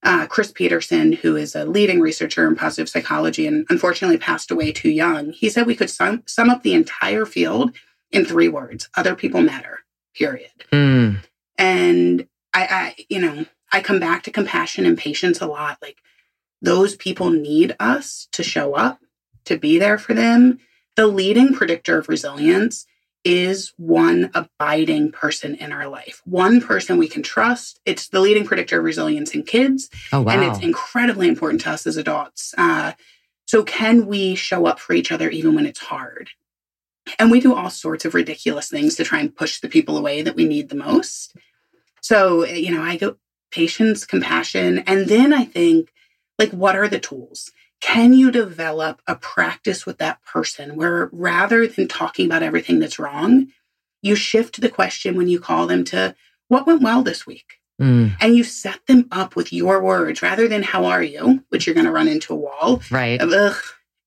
[0.03, 4.71] uh, Chris Peterson, who is a leading researcher in positive psychology and unfortunately passed away
[4.71, 7.75] too young, he said we could sum, sum up the entire field
[8.11, 9.79] in three words other people matter,
[10.15, 10.51] period.
[10.71, 11.23] Mm.
[11.57, 15.77] And I, I, you know, I come back to compassion and patience a lot.
[15.81, 15.97] Like
[16.61, 18.99] those people need us to show up,
[19.45, 20.59] to be there for them.
[20.95, 22.85] The leading predictor of resilience
[23.23, 27.79] is one abiding person in our life, one person we can trust.
[27.85, 29.89] It's the leading predictor of resilience in kids.
[30.11, 30.33] Oh, wow.
[30.33, 32.53] And it's incredibly important to us as adults.
[32.57, 32.93] Uh,
[33.45, 36.29] so, can we show up for each other even when it's hard?
[37.19, 40.21] And we do all sorts of ridiculous things to try and push the people away
[40.21, 41.35] that we need the most.
[42.01, 43.17] So, you know, I go
[43.51, 44.79] patience, compassion.
[44.79, 45.91] And then I think,
[46.39, 47.51] like, what are the tools?
[47.81, 52.99] Can you develop a practice with that person where rather than talking about everything that's
[52.99, 53.47] wrong,
[54.01, 56.15] you shift the question when you call them to
[56.47, 57.59] what went well this week?
[57.81, 58.15] Mm.
[58.21, 61.73] And you set them up with your words rather than how are you, which you're
[61.73, 62.81] going to run into a wall.
[62.91, 63.19] Right.
[63.19, 63.55] Ugh,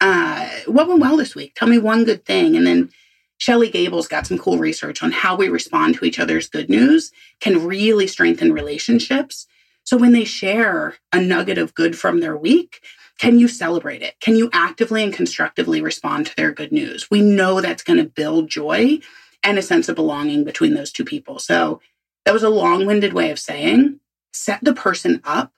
[0.00, 1.54] uh, what went well this week?
[1.56, 2.56] Tell me one good thing.
[2.56, 2.90] And then
[3.38, 7.10] Shelly Gable's got some cool research on how we respond to each other's good news
[7.40, 9.48] can really strengthen relationships.
[9.82, 12.80] So when they share a nugget of good from their week,
[13.18, 14.18] can you celebrate it?
[14.20, 17.10] Can you actively and constructively respond to their good news?
[17.10, 18.98] We know that's going to build joy
[19.42, 21.38] and a sense of belonging between those two people.
[21.38, 21.80] So
[22.24, 24.00] that was a long winded way of saying
[24.32, 25.52] set the person up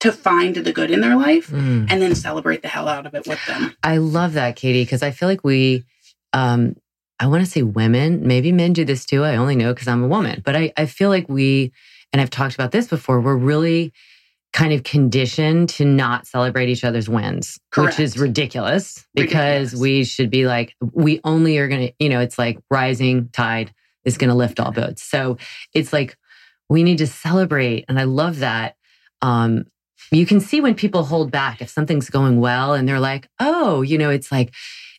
[0.00, 1.86] to find the good in their life mm.
[1.90, 3.76] and then celebrate the hell out of it with them.
[3.82, 5.84] I love that, Katie, because I feel like we,
[6.32, 6.76] um,
[7.18, 9.24] I want to say women, maybe men do this too.
[9.24, 11.72] I only know because I'm a woman, but I, I feel like we,
[12.14, 13.92] and I've talked about this before, we're really
[14.52, 17.98] kind of conditioned to not celebrate each other's wins, Correct.
[17.98, 19.74] which is ridiculous because ridiculous.
[19.74, 23.72] we should be like, we only are going to, you know, it's like rising tide
[24.04, 25.02] is going to lift all boats.
[25.02, 25.38] So
[25.72, 26.16] it's like,
[26.68, 27.84] we need to celebrate.
[27.88, 28.76] And I love that.
[29.22, 29.66] Um,
[30.10, 33.82] you can see when people hold back if something's going well and they're like, oh,
[33.82, 34.52] you know, it's like,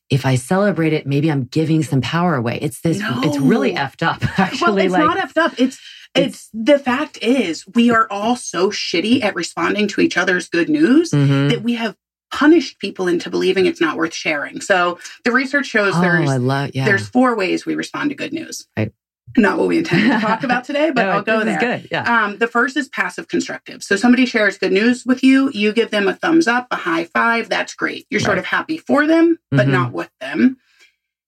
[0.09, 2.59] if I celebrate it, maybe I'm giving some power away.
[2.61, 3.21] It's this, no.
[3.23, 4.67] it's really effed up, actually.
[4.67, 5.53] Well, it's like, not effed up.
[5.57, 5.79] It's
[6.15, 10.69] it's, the fact is we are all so shitty at responding to each other's good
[10.69, 11.49] news mm-hmm.
[11.49, 11.95] that we have
[12.31, 14.61] punished people into believing it's not worth sharing.
[14.61, 16.85] So the research shows oh, there's love, yeah.
[16.85, 18.67] there's four ways we respond to good news.
[18.77, 18.91] Right.
[19.37, 21.59] Not what we intended to talk about today, but no, I'll go there.
[21.59, 21.87] Good.
[21.91, 22.25] Yeah.
[22.25, 23.81] Um, the first is passive constructive.
[23.83, 27.05] So somebody shares good news with you, you give them a thumbs up, a high
[27.05, 27.47] five.
[27.47, 28.07] That's great.
[28.09, 28.25] You're right.
[28.25, 29.71] sort of happy for them, but mm-hmm.
[29.71, 30.57] not with them.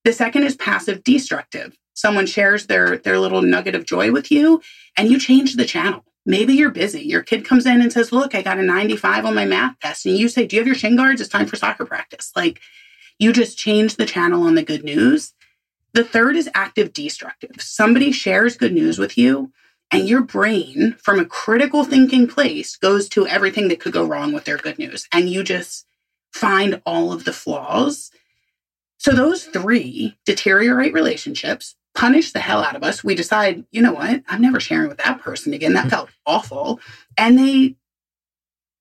[0.03, 4.62] The second is passive destructive someone shares their their little nugget of joy with you
[4.97, 8.36] and you change the channel maybe you're busy your kid comes in and says look
[8.36, 10.75] i got a 95 on my math test and you say do you have your
[10.75, 12.62] shin guards it's time for soccer practice like
[13.19, 15.25] you just change the channel on the good news
[15.93, 17.58] The third is active destructive.
[17.62, 19.51] Somebody shares good news with you,
[19.91, 24.34] and your brain, from a critical thinking place, goes to everything that could go wrong
[24.34, 25.08] with their good news.
[25.13, 25.86] And you just
[26.34, 28.12] find all of the flaws.
[28.97, 33.03] So those three deteriorate relationships, punish the hell out of us.
[33.03, 34.23] We decide, you know what?
[34.27, 35.73] I'm never sharing with that person again.
[35.73, 36.79] That felt awful.
[37.17, 37.75] And they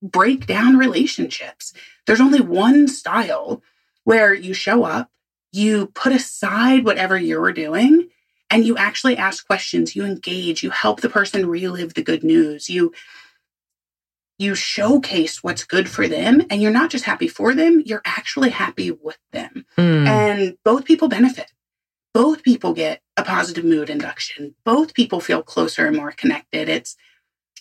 [0.03, 1.73] break down relationships.
[2.07, 3.63] There's only one style
[4.05, 5.11] where you show up,
[5.53, 8.09] you put aside whatever you're doing,
[8.51, 12.69] and you actually ask questions, you engage, you help the person relive the good news.
[12.69, 12.93] You
[14.39, 18.51] you showcase what's good for them and you're not just happy for them, you're actually
[18.51, 19.65] happy with them.
[19.79, 20.07] Mm.
[20.07, 21.53] And both people benefit.
[22.15, 24.55] Both people get a positive mood induction.
[24.65, 26.69] Both people feel closer and more connected.
[26.69, 26.97] It's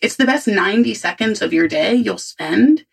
[0.02, 2.86] it's the best 90 seconds of your day you'll spend,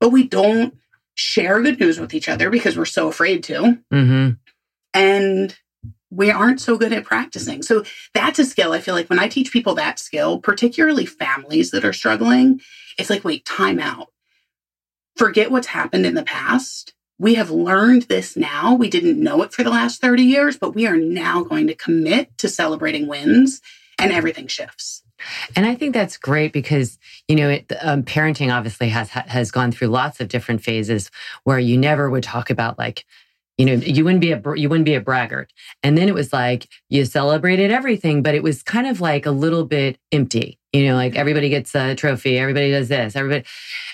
[0.00, 0.74] but we don't
[1.14, 3.78] share good news with each other because we're so afraid to.
[3.92, 4.30] Mm-hmm.
[4.92, 5.56] And
[6.10, 7.62] we aren't so good at practicing.
[7.62, 8.72] So that's a skill.
[8.72, 12.60] I feel like when I teach people that skill, particularly families that are struggling,
[12.98, 14.08] it's like, wait, time out.
[15.16, 16.93] Forget what's happened in the past.
[17.18, 18.74] We have learned this now.
[18.74, 21.74] We didn't know it for the last 30 years, but we are now going to
[21.74, 23.60] commit to celebrating wins
[23.98, 25.02] and everything shifts.
[25.54, 26.98] And I think that's great because
[27.28, 31.10] you know it, um, parenting obviously has has gone through lots of different phases
[31.44, 33.06] where you never would talk about like
[33.58, 35.52] you know you wouldn't be a you wouldn't be a braggart.
[35.82, 39.30] And then it was like you celebrated everything but it was kind of like a
[39.30, 43.44] little bit empty you know like everybody gets a trophy everybody does this everybody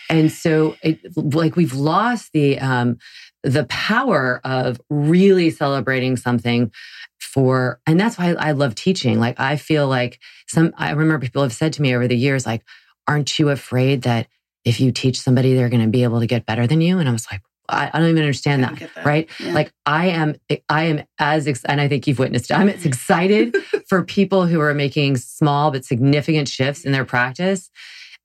[0.09, 2.99] and so it, like we've lost the um
[3.43, 6.71] the power of really celebrating something
[7.19, 9.21] for and that's why I love teaching.
[9.21, 12.47] Like I feel like some I remember people have said to me over the years
[12.47, 12.65] like
[13.07, 14.27] aren't you afraid that
[14.65, 16.99] if you teach somebody they're going to be able to get better than you?
[16.99, 19.29] And I was like I, I don't even understand that, that, right?
[19.39, 19.53] Yeah.
[19.53, 20.37] Like I am,
[20.69, 22.51] I am as, ex- and I think you've witnessed.
[22.51, 23.57] It, I'm as excited
[23.89, 27.71] for people who are making small but significant shifts in their practice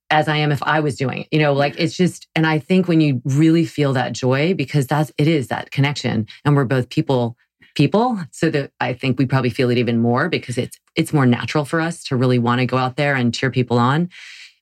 [0.10, 1.28] as I am if I was doing it.
[1.32, 4.88] You know, like it's just, and I think when you really feel that joy, because
[4.88, 7.36] that's it is that connection, and we're both people,
[7.76, 11.26] people, so that I think we probably feel it even more because it's it's more
[11.26, 14.10] natural for us to really want to go out there and cheer people on.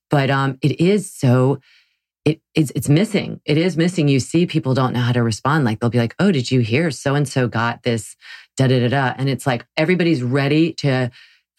[0.10, 1.60] But um, it is so
[2.26, 3.42] it, it's, it's missing.
[3.46, 4.08] It is missing.
[4.08, 5.66] You see, people don't know how to respond.
[5.66, 6.90] Like they'll be like, "Oh, did you hear?
[6.90, 8.16] So and so got this."
[8.56, 9.14] Da da da da.
[9.18, 11.10] And it's like everybody's ready to,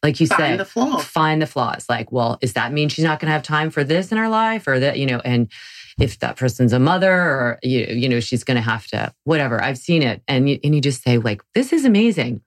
[0.03, 0.99] like you find said, the flaw.
[0.99, 1.87] find the flaws.
[1.89, 4.29] Like, well, does that mean she's not going to have time for this in her
[4.29, 5.21] life, or that you know?
[5.25, 5.51] And
[5.99, 9.63] if that person's a mother, or you you know, she's going to have to whatever.
[9.63, 12.41] I've seen it, and you, and you just say like, "This is amazing."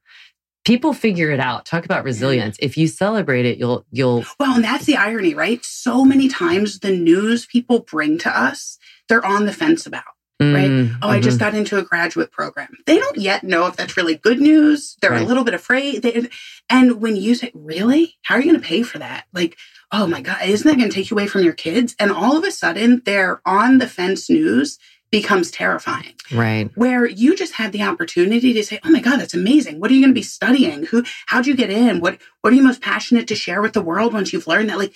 [0.67, 1.65] People figure it out.
[1.65, 2.57] Talk about resilience.
[2.59, 5.63] If you celebrate it you'll you'll well and that's the irony right?
[5.63, 8.77] So many times the news people bring to us
[9.07, 10.03] they're on the fence about
[10.39, 10.69] right?
[10.69, 11.45] Mm, oh i just mm-hmm.
[11.45, 12.69] got into a graduate program.
[12.85, 14.97] They don't yet know if that's really good news.
[15.01, 15.21] They're right.
[15.21, 16.03] a little bit afraid.
[16.03, 16.29] They,
[16.69, 18.17] and when you say really?
[18.23, 19.25] How are you going to pay for that?
[19.33, 19.57] Like
[19.91, 21.95] oh my god isn't that going to take you away from your kids?
[21.97, 24.77] And all of a sudden they're on the fence news
[25.11, 26.13] becomes terrifying.
[26.31, 26.69] Right.
[26.75, 29.79] Where you just had the opportunity to say, "Oh my god, that's amazing.
[29.79, 30.85] What are you going to be studying?
[30.87, 31.99] Who how'd you get in?
[31.99, 34.77] What what are you most passionate to share with the world once you've learned that
[34.77, 34.93] like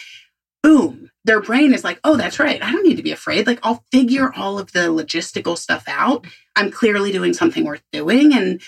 [0.63, 2.61] boom, their brain is like, "Oh, that's right.
[2.61, 3.47] I don't need to be afraid.
[3.47, 6.25] Like I'll figure all of the logistical stuff out.
[6.55, 8.61] I'm clearly doing something worth doing." And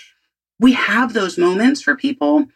[0.58, 2.46] we have those moments for people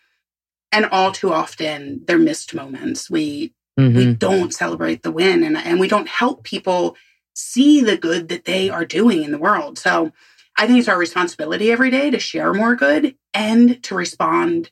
[0.73, 3.11] and all too often they're missed moments.
[3.11, 3.97] We mm-hmm.
[3.97, 6.97] we don't celebrate the win and and we don't help people
[7.39, 9.79] see the good that they are doing in the world.
[9.79, 10.13] So
[10.59, 14.71] I think it's our responsibility every day to share more good and to respond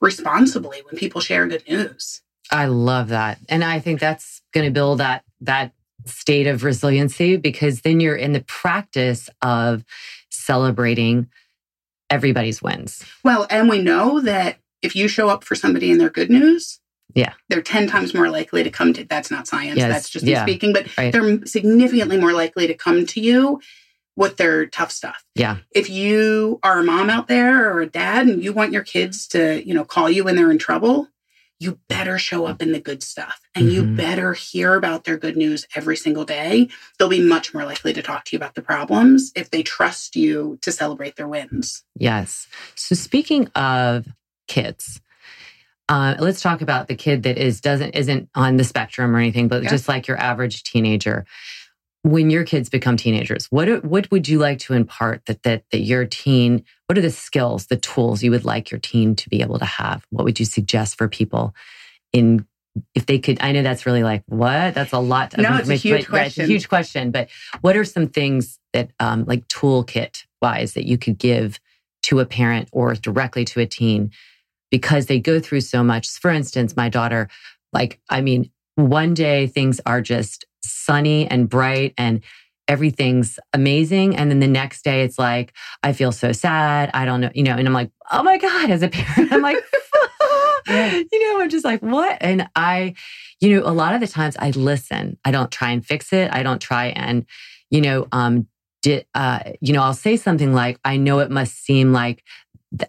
[0.00, 2.22] responsibly when people share good news.
[2.50, 3.38] I love that.
[3.48, 5.72] And I think that's going to build that that
[6.06, 9.84] state of resiliency because then you're in the practice of
[10.30, 11.28] celebrating
[12.08, 13.04] everybody's wins.
[13.22, 16.79] Well, and we know that if you show up for somebody in their good news,
[17.14, 17.32] yeah.
[17.48, 19.90] They're 10 times more likely to come to that's not science, yes.
[19.90, 20.42] that's just yeah.
[20.42, 21.12] speaking, but right.
[21.12, 23.60] they're significantly more likely to come to you
[24.16, 25.24] with their tough stuff.
[25.34, 25.58] Yeah.
[25.72, 29.26] If you are a mom out there or a dad and you want your kids
[29.28, 31.08] to, you know, call you when they're in trouble,
[31.60, 33.74] you better show up in the good stuff and mm-hmm.
[33.74, 36.68] you better hear about their good news every single day.
[36.98, 40.16] They'll be much more likely to talk to you about the problems if they trust
[40.16, 41.84] you to celebrate their wins.
[41.96, 42.48] Yes.
[42.74, 44.06] So speaking of
[44.48, 45.02] kids,
[45.90, 49.48] uh, let's talk about the kid that is doesn't isn't on the spectrum or anything,
[49.48, 51.26] but just like your average teenager.
[52.02, 55.80] When your kids become teenagers, what what would you like to impart that that that
[55.80, 56.64] your teen?
[56.86, 59.64] What are the skills, the tools you would like your teen to be able to
[59.64, 60.06] have?
[60.10, 61.54] What would you suggest for people
[62.12, 62.46] in
[62.94, 63.38] if they could?
[63.40, 65.36] I know that's really like what that's a lot.
[65.36, 66.44] No, it's a huge question.
[66.44, 67.10] It's a huge question.
[67.10, 67.30] But
[67.62, 71.58] what are some things that um, like toolkit wise that you could give
[72.04, 74.12] to a parent or directly to a teen
[74.70, 76.08] because they go through so much.
[76.08, 77.28] For instance, my daughter,
[77.72, 82.22] like, I mean, one day things are just sunny and bright and
[82.68, 84.16] everything's amazing.
[84.16, 85.52] And then the next day it's like,
[85.82, 86.90] I feel so sad.
[86.94, 89.42] I don't know, you know, and I'm like, oh my God, as a parent, I'm
[89.42, 89.56] like,
[90.68, 92.16] you know, I'm just like, what?
[92.20, 92.94] And I,
[93.40, 95.18] you know, a lot of the times I listen.
[95.24, 96.32] I don't try and fix it.
[96.32, 97.26] I don't try and,
[97.70, 98.46] you know, um,
[98.82, 102.22] did, uh, you know, I'll say something like, I know it must seem like,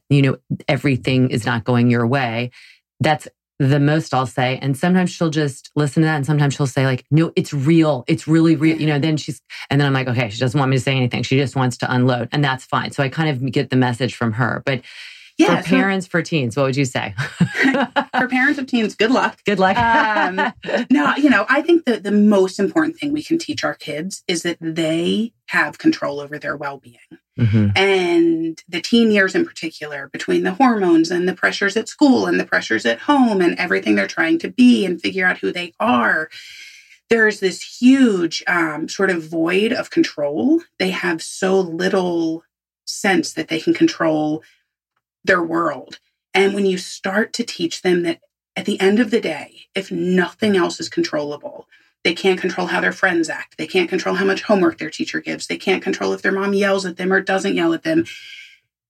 [0.10, 2.52] you know, everything is not going your way.
[3.00, 3.28] That's
[3.60, 4.58] the most I'll say.
[4.62, 6.16] And sometimes she'll just listen to that.
[6.16, 8.04] And sometimes she'll say, like, no, it's real.
[8.08, 8.80] It's really real.
[8.80, 10.96] You know, then she's, and then I'm like, okay, she doesn't want me to say
[10.96, 11.22] anything.
[11.22, 12.30] She just wants to unload.
[12.32, 12.92] And that's fine.
[12.92, 14.64] So I kind of get the message from her.
[14.66, 14.82] But
[15.38, 17.14] yeah, for so, parents, for teens, what would you say?
[18.18, 19.40] for parents of teens, good luck.
[19.46, 19.78] Good luck.
[19.78, 20.36] um,
[20.92, 24.24] no, you know, I think that the most important thing we can teach our kids
[24.28, 26.98] is that they have control over their well being.
[27.42, 27.70] Mm-hmm.
[27.76, 32.40] And the teen years in particular, between the hormones and the pressures at school and
[32.40, 35.74] the pressures at home and everything they're trying to be and figure out who they
[35.80, 36.30] are,
[37.10, 40.62] there's this huge um, sort of void of control.
[40.78, 42.44] They have so little
[42.86, 44.44] sense that they can control
[45.24, 46.00] their world.
[46.34, 48.20] And when you start to teach them that
[48.56, 51.68] at the end of the day, if nothing else is controllable,
[52.04, 53.58] they can't control how their friends act.
[53.58, 55.48] They can't control how much homework their teacher gives.
[55.48, 58.06] They can't control if their mom yells at them or doesn't yell at them.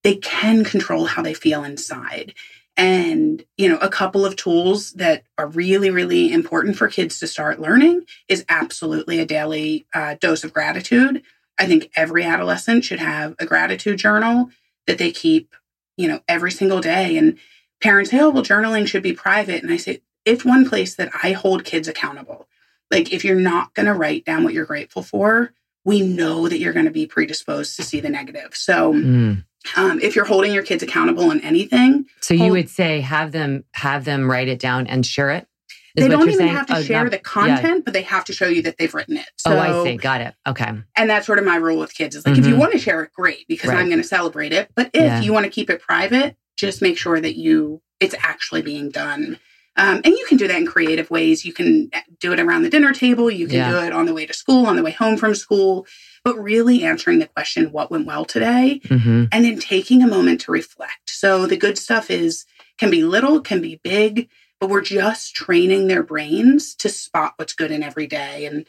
[0.02, 2.34] They can control how they feel inside.
[2.76, 7.26] And, you know, a couple of tools that are really, really important for kids to
[7.26, 11.22] start learning is absolutely a daily uh, dose of gratitude.
[11.58, 14.48] I think every adolescent should have a gratitude journal
[14.86, 15.54] that they keep
[15.96, 17.16] you know, every single day.
[17.16, 17.38] And
[17.80, 19.62] parents say, oh, well, journaling should be private.
[19.62, 22.48] And I say, it's one place that I hold kids accountable.
[22.92, 25.52] Like, if you're not going to write down what you're grateful for,
[25.84, 28.54] we know that you're going to be predisposed to see the negative.
[28.54, 29.44] So, mm.
[29.76, 33.64] um, if you're holding your kids accountable on anything, so you would say have them
[33.72, 35.48] have them write it down and share it.
[35.94, 36.54] They don't even saying?
[36.54, 37.82] have to oh, share the content, yeah.
[37.84, 39.28] but they have to show you that they've written it.
[39.36, 39.96] So, oh, I see.
[39.96, 40.34] Got it.
[40.46, 40.70] Okay.
[40.96, 42.40] And that's sort of my rule with kids is like, mm-hmm.
[42.40, 42.60] if you mm-hmm.
[42.60, 43.78] want to share it, great, because right.
[43.78, 44.70] I'm going to celebrate it.
[44.74, 45.20] But if yeah.
[45.20, 49.38] you want to keep it private, just make sure that you it's actually being done.
[49.76, 51.44] Um, and you can do that in creative ways.
[51.44, 53.30] You can do it around the dinner table.
[53.30, 53.70] You can yeah.
[53.70, 55.86] do it on the way to school, on the way home from school.
[56.24, 58.80] But really answering the question, what went well today?
[58.84, 59.24] Mm-hmm.
[59.32, 61.08] And then taking a moment to reflect.
[61.10, 62.44] So the good stuff is
[62.78, 64.28] can be little, can be big
[64.62, 68.46] but we're just training their brains to spot what's good in every day.
[68.46, 68.64] And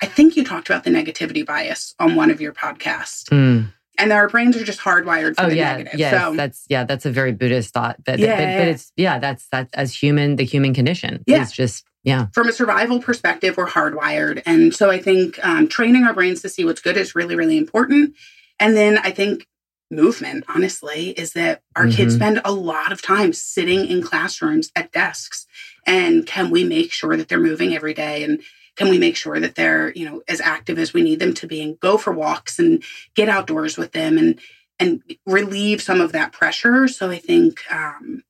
[0.00, 3.24] I think you talked about the negativity bias on one of your podcasts.
[3.30, 3.72] Mm.
[3.96, 6.00] And our brains are just hardwired for oh, the yeah, negative.
[6.00, 8.02] Yes, so, that's yeah, that's a very Buddhist thought.
[8.04, 11.42] But, yeah, but, but it's yeah, that's that as human, the human condition yeah.
[11.42, 12.26] is just yeah.
[12.34, 16.48] From a survival perspective, we're hardwired, and so I think um, training our brains to
[16.48, 18.14] see what's good is really, really important.
[18.58, 19.46] And then I think
[19.90, 21.96] movement, honestly, is that our mm-hmm.
[21.96, 25.46] kids spend a lot of time sitting in classrooms at desks.
[25.86, 28.24] And can we make sure that they're moving every day?
[28.24, 28.42] And
[28.76, 31.46] can we make sure that they're, you know, as active as we need them to
[31.46, 32.82] be and go for walks and
[33.14, 34.40] get outdoors with them and
[34.80, 36.88] and relieve some of that pressure?
[36.88, 38.24] So I think um,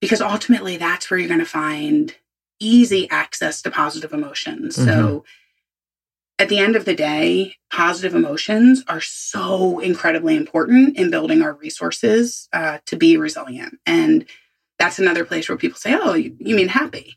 [0.00, 2.14] because ultimately that's where you're going to find
[2.60, 4.76] easy access to positive emotions.
[4.76, 4.88] Mm-hmm.
[4.88, 5.24] So
[6.38, 11.52] at the end of the day, positive emotions are so incredibly important in building our
[11.52, 13.78] resources uh, to be resilient.
[13.86, 14.26] And
[14.78, 17.16] that's another place where people say, oh, you, you mean happy?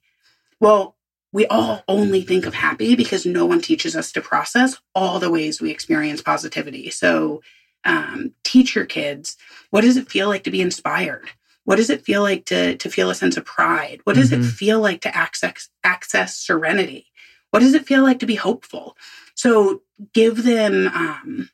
[0.60, 0.96] Well,
[1.32, 5.30] we all only think of happy because no one teaches us to process all the
[5.30, 6.90] ways we experience positivity.
[6.90, 7.42] So,
[7.84, 9.38] um, teach your kids
[9.70, 11.30] what does it feel like to be inspired?
[11.64, 14.00] What does it feel like to, to feel a sense of pride?
[14.06, 14.42] What does mm-hmm.
[14.42, 17.08] it feel like to access, access serenity?
[17.52, 18.96] What does it feel like to be hopeful?
[19.36, 19.82] So
[20.14, 21.50] give them um,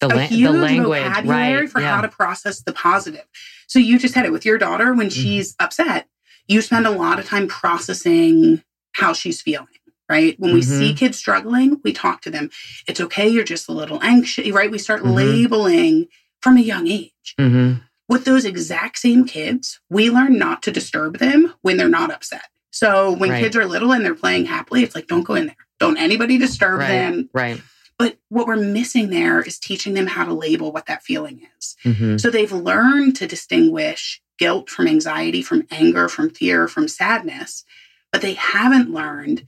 [0.00, 1.96] the, la- a huge the language vocabulary right, for yeah.
[1.96, 3.24] how to process the positive.
[3.66, 5.22] So you just had it with your daughter when mm-hmm.
[5.22, 6.08] she's upset.
[6.48, 9.68] You spend a lot of time processing how she's feeling.
[10.08, 10.38] Right.
[10.38, 10.78] When we mm-hmm.
[10.78, 12.50] see kids struggling, we talk to them.
[12.86, 13.28] It's okay.
[13.28, 14.48] You're just a little anxious.
[14.52, 14.70] Right.
[14.70, 15.14] We start mm-hmm.
[15.14, 16.06] labeling
[16.40, 17.34] from a young age.
[17.40, 17.80] Mm-hmm.
[18.08, 22.44] With those exact same kids, we learn not to disturb them when they're not upset.
[22.70, 23.42] So when right.
[23.42, 25.56] kids are little and they're playing happily, it's like, don't go in there.
[25.80, 26.88] Don't anybody disturb right.
[26.88, 27.30] them.
[27.32, 27.60] Right.
[27.98, 31.76] But what we're missing there is teaching them how to label what that feeling is.
[31.84, 32.18] Mm-hmm.
[32.18, 37.64] So they've learned to distinguish guilt from anxiety, from anger, from fear, from sadness,
[38.12, 39.46] but they haven't learned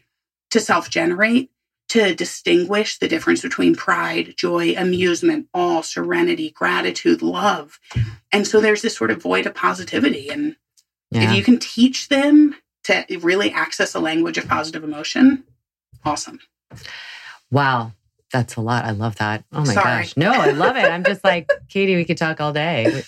[0.51, 1.51] to self generate,
[1.91, 7.79] to distinguish the difference between pride, joy, amusement, awe, serenity, gratitude, love.
[8.31, 10.29] And so there's this sort of void of positivity.
[10.29, 10.57] And
[11.11, 11.23] yeah.
[11.31, 15.45] if you can teach them to really access a language of positive emotion,
[16.05, 16.41] awesome.
[17.51, 17.93] Wow.
[18.33, 18.85] That's a lot.
[18.85, 19.45] I love that.
[19.53, 20.03] Oh my Sorry.
[20.03, 20.16] gosh.
[20.16, 20.85] No, I love it.
[20.85, 23.03] I'm just like, Katie, we could talk all day.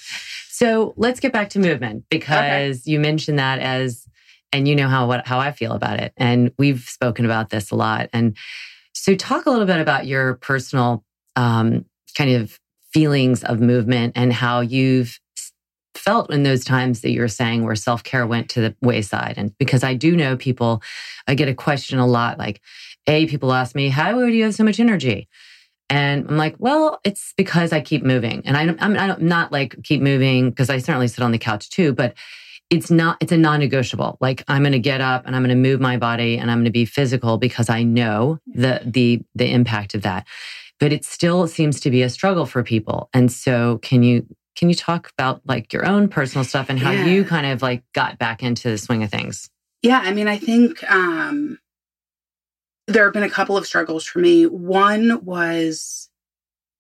[0.48, 4.06] So let's get back to movement because you mentioned that as,
[4.52, 7.70] and you know how what how I feel about it, and we've spoken about this
[7.70, 8.10] a lot.
[8.12, 8.36] And
[8.92, 11.04] so, talk a little bit about your personal
[11.36, 11.84] um,
[12.16, 12.58] kind of
[12.92, 15.20] feelings of movement and how you've
[15.94, 19.34] felt in those times that you were saying where self care went to the wayside.
[19.36, 20.82] And because I do know people,
[21.26, 22.60] I get a question a lot like,
[23.07, 25.28] A, people ask me, how do you have so much energy?
[25.88, 28.42] And I'm like, well, it's because I keep moving.
[28.44, 31.68] And I, I'm, I'm not like keep moving because I certainly sit on the couch
[31.70, 32.14] too, but
[32.70, 35.57] it's not it's a non-negotiable like i'm going to get up and i'm going to
[35.57, 39.51] move my body and i'm going to be physical because i know the the the
[39.51, 40.24] impact of that
[40.78, 44.24] but it still seems to be a struggle for people and so can you
[44.55, 47.07] can you talk about like your own personal stuff and how Yeah.
[47.07, 49.51] you kind of like got back into the swing of things
[49.82, 51.59] Yeah, I mean, I think um,
[52.86, 54.46] there have been a couple of struggles for me.
[54.46, 56.08] One was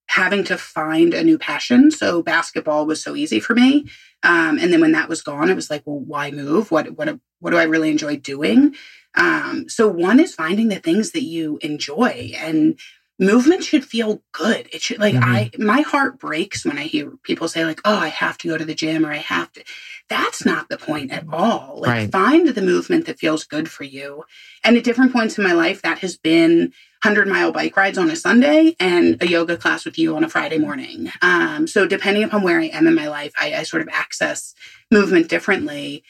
[0.08, 1.90] having to find a new passion.
[1.90, 3.86] So basketball was so easy for me,
[4.22, 6.70] um, and then when that was gone, it was like, well, why move?
[6.70, 8.74] What what what do I really enjoy doing?
[9.14, 12.78] Um, so one is finding the things that you enjoy and
[13.20, 14.68] movement should feel good.
[14.72, 15.22] It should like Mhm.
[15.22, 18.56] I my heart breaks when I hear people say like, "Oh, I have to go
[18.56, 19.62] to the gym or I have to."
[20.08, 21.78] That's not the point at all.
[21.80, 22.12] Like Right.
[22.12, 24.24] find the movement that feels good for you.
[24.64, 28.10] And at different points in my life that has been 100 mile bike rides on
[28.10, 31.12] a Sunday and a yoga class with you on a Friday morning.
[31.22, 34.54] Um, so depending upon where I am in my life, I, I sort of access
[34.90, 36.02] movement differently.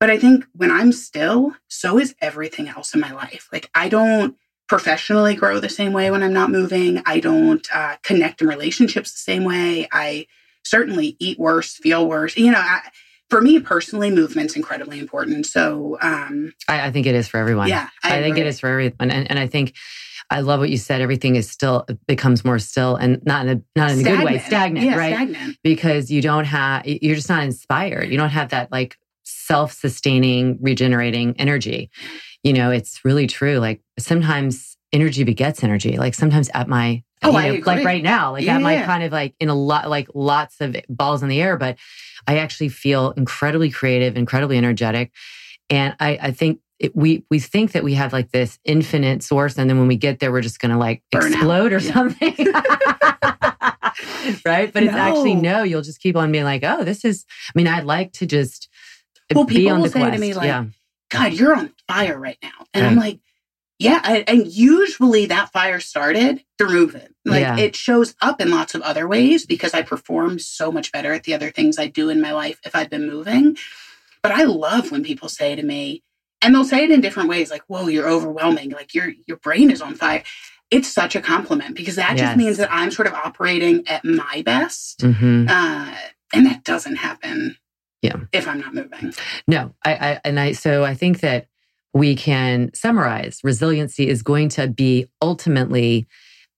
[0.00, 3.48] But I think when I'm still, so is everything else in my life.
[3.52, 4.36] Like I don't
[4.68, 7.02] professionally grow the same way when I'm not moving.
[7.06, 9.88] I don't uh, connect in relationships the same way.
[9.92, 10.26] I
[10.64, 12.36] certainly eat worse, feel worse.
[12.36, 12.80] You know, I,
[13.30, 15.46] for me personally, movement's incredibly important.
[15.46, 18.68] So, um, I, I think it is for everyone yeah, I, think it is for
[18.68, 19.74] everyone, and, and I think
[20.30, 21.00] I love what you said.
[21.00, 24.38] Everything is still becomes more still, and not in a not in a good way,
[24.38, 25.14] stagnant, yeah, right?
[25.14, 25.58] Stagnant.
[25.62, 28.10] Because you don't have, you're just not inspired.
[28.10, 28.96] You don't have that like
[29.46, 31.90] self-sustaining, regenerating energy.
[32.42, 33.58] You know, it's really true.
[33.58, 35.96] Like sometimes energy begets energy.
[35.98, 38.86] Like sometimes at my, Oh, you know, like right now, like at my Yeah.
[38.86, 41.78] kind of like in a lot, like lots of balls in the air, but
[42.26, 45.12] I actually feel incredibly creative, incredibly energetic.
[45.70, 49.56] And I, I think it, we we think that we have like this infinite source,
[49.56, 51.30] and then when we get there, we're just going to like Burn out.
[51.32, 51.92] explode or Yeah.
[51.94, 52.34] something,
[54.44, 54.72] right?
[54.72, 55.58] But it's actually No.
[55.58, 55.62] no.
[55.62, 57.24] You'll just keep on being like, oh, this is.
[57.48, 58.68] I mean, I'd like to just
[59.34, 60.64] Well, people will say to me, like, yeah,
[61.10, 62.66] God, you're on fire right now.
[62.74, 63.20] And I'm like,
[63.78, 64.00] yeah.
[64.02, 67.14] I, and usually that fire started through movement.
[67.24, 67.56] Like Yeah.
[67.58, 71.24] it shows up in lots of other ways because I perform so much better at
[71.24, 73.56] the other things I do in my life if I've been moving.
[74.22, 76.02] But I love when people say to me,
[76.42, 78.70] and they'll say it in different ways, like, whoa, you're overwhelming.
[78.70, 80.22] Like your your brain is on fire.
[80.70, 82.28] It's such a compliment because that Yes.
[82.28, 85.02] just means that I'm sort of operating at my best.
[85.02, 85.94] hmm Uh,
[86.32, 87.56] and that doesn't happen
[88.06, 88.16] Yeah.
[88.32, 89.12] if I'm not moving.
[89.46, 91.46] No, I, I and I so I think that
[91.94, 96.06] we can summarize resiliency is going to be ultimately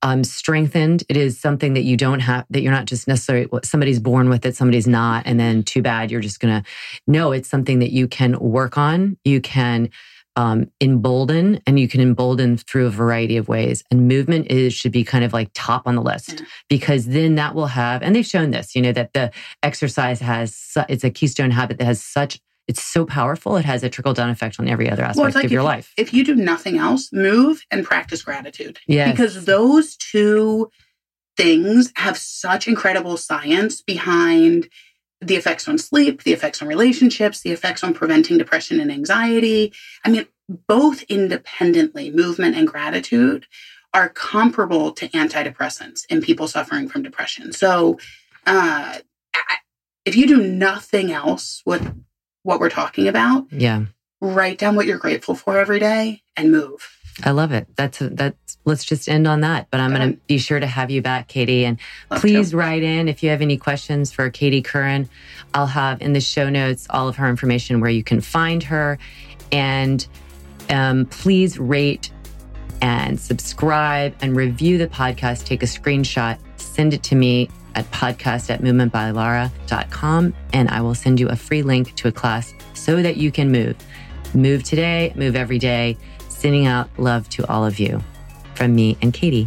[0.03, 1.05] um, strengthened.
[1.09, 4.46] It is something that you don't have that you're not just necessarily somebody's born with
[4.46, 6.62] it, somebody's not, and then too bad you're just gonna
[7.07, 7.32] no.
[7.32, 9.16] It's something that you can work on.
[9.24, 9.90] You can
[10.39, 13.82] um, embolden, and you can embolden through a variety of ways.
[13.91, 16.47] And movement is should be kind of like top on the list Yeah.
[16.68, 18.05] because then that will have.
[18.05, 19.32] And they've shown this, you know, that the
[19.64, 23.57] exercise has su- it's a keystone habit that has such it's so powerful.
[23.57, 25.93] It has a trickle down effect on every other aspect like of your if, life.
[25.97, 28.78] If you do nothing else, move and practice gratitude.
[28.86, 29.11] Yes.
[29.11, 30.70] Because those two
[31.36, 34.68] things have such incredible science behind
[35.20, 39.72] the effects on sleep, the effects on relationships, the effects on preventing depression and anxiety.
[40.04, 40.26] I mean,
[40.66, 43.46] both independently, movement and gratitude
[43.92, 47.52] are comparable to antidepressants in people suffering from depression.
[47.52, 47.98] So,
[48.46, 48.98] uh,
[49.34, 49.56] I-
[50.04, 51.94] if you do nothing else with
[52.42, 53.86] what we're talking about, yeah,
[54.20, 56.96] write down what you're grateful for every day and move.
[57.24, 57.66] I love it.
[57.76, 58.47] That's that's.
[58.68, 59.68] Let's just end on that.
[59.70, 61.78] But I'm going to be sure to have you back, Katie, and
[62.10, 65.08] please write in if you have any questions for Katie Curran.
[65.54, 68.98] I'll have in the show notes all of her information where you can find her,
[69.50, 70.06] and
[70.68, 72.10] um, please rate
[72.82, 75.46] and subscribe and review the podcast.
[75.46, 81.18] Take a screenshot, send it to me at podcast at movementbylara.com, and I will send
[81.18, 83.76] you a free link to a class so that you can move.
[84.34, 85.96] Move today, move every day.
[86.28, 88.00] Sending out love to all of you
[88.59, 89.46] from me and Katie.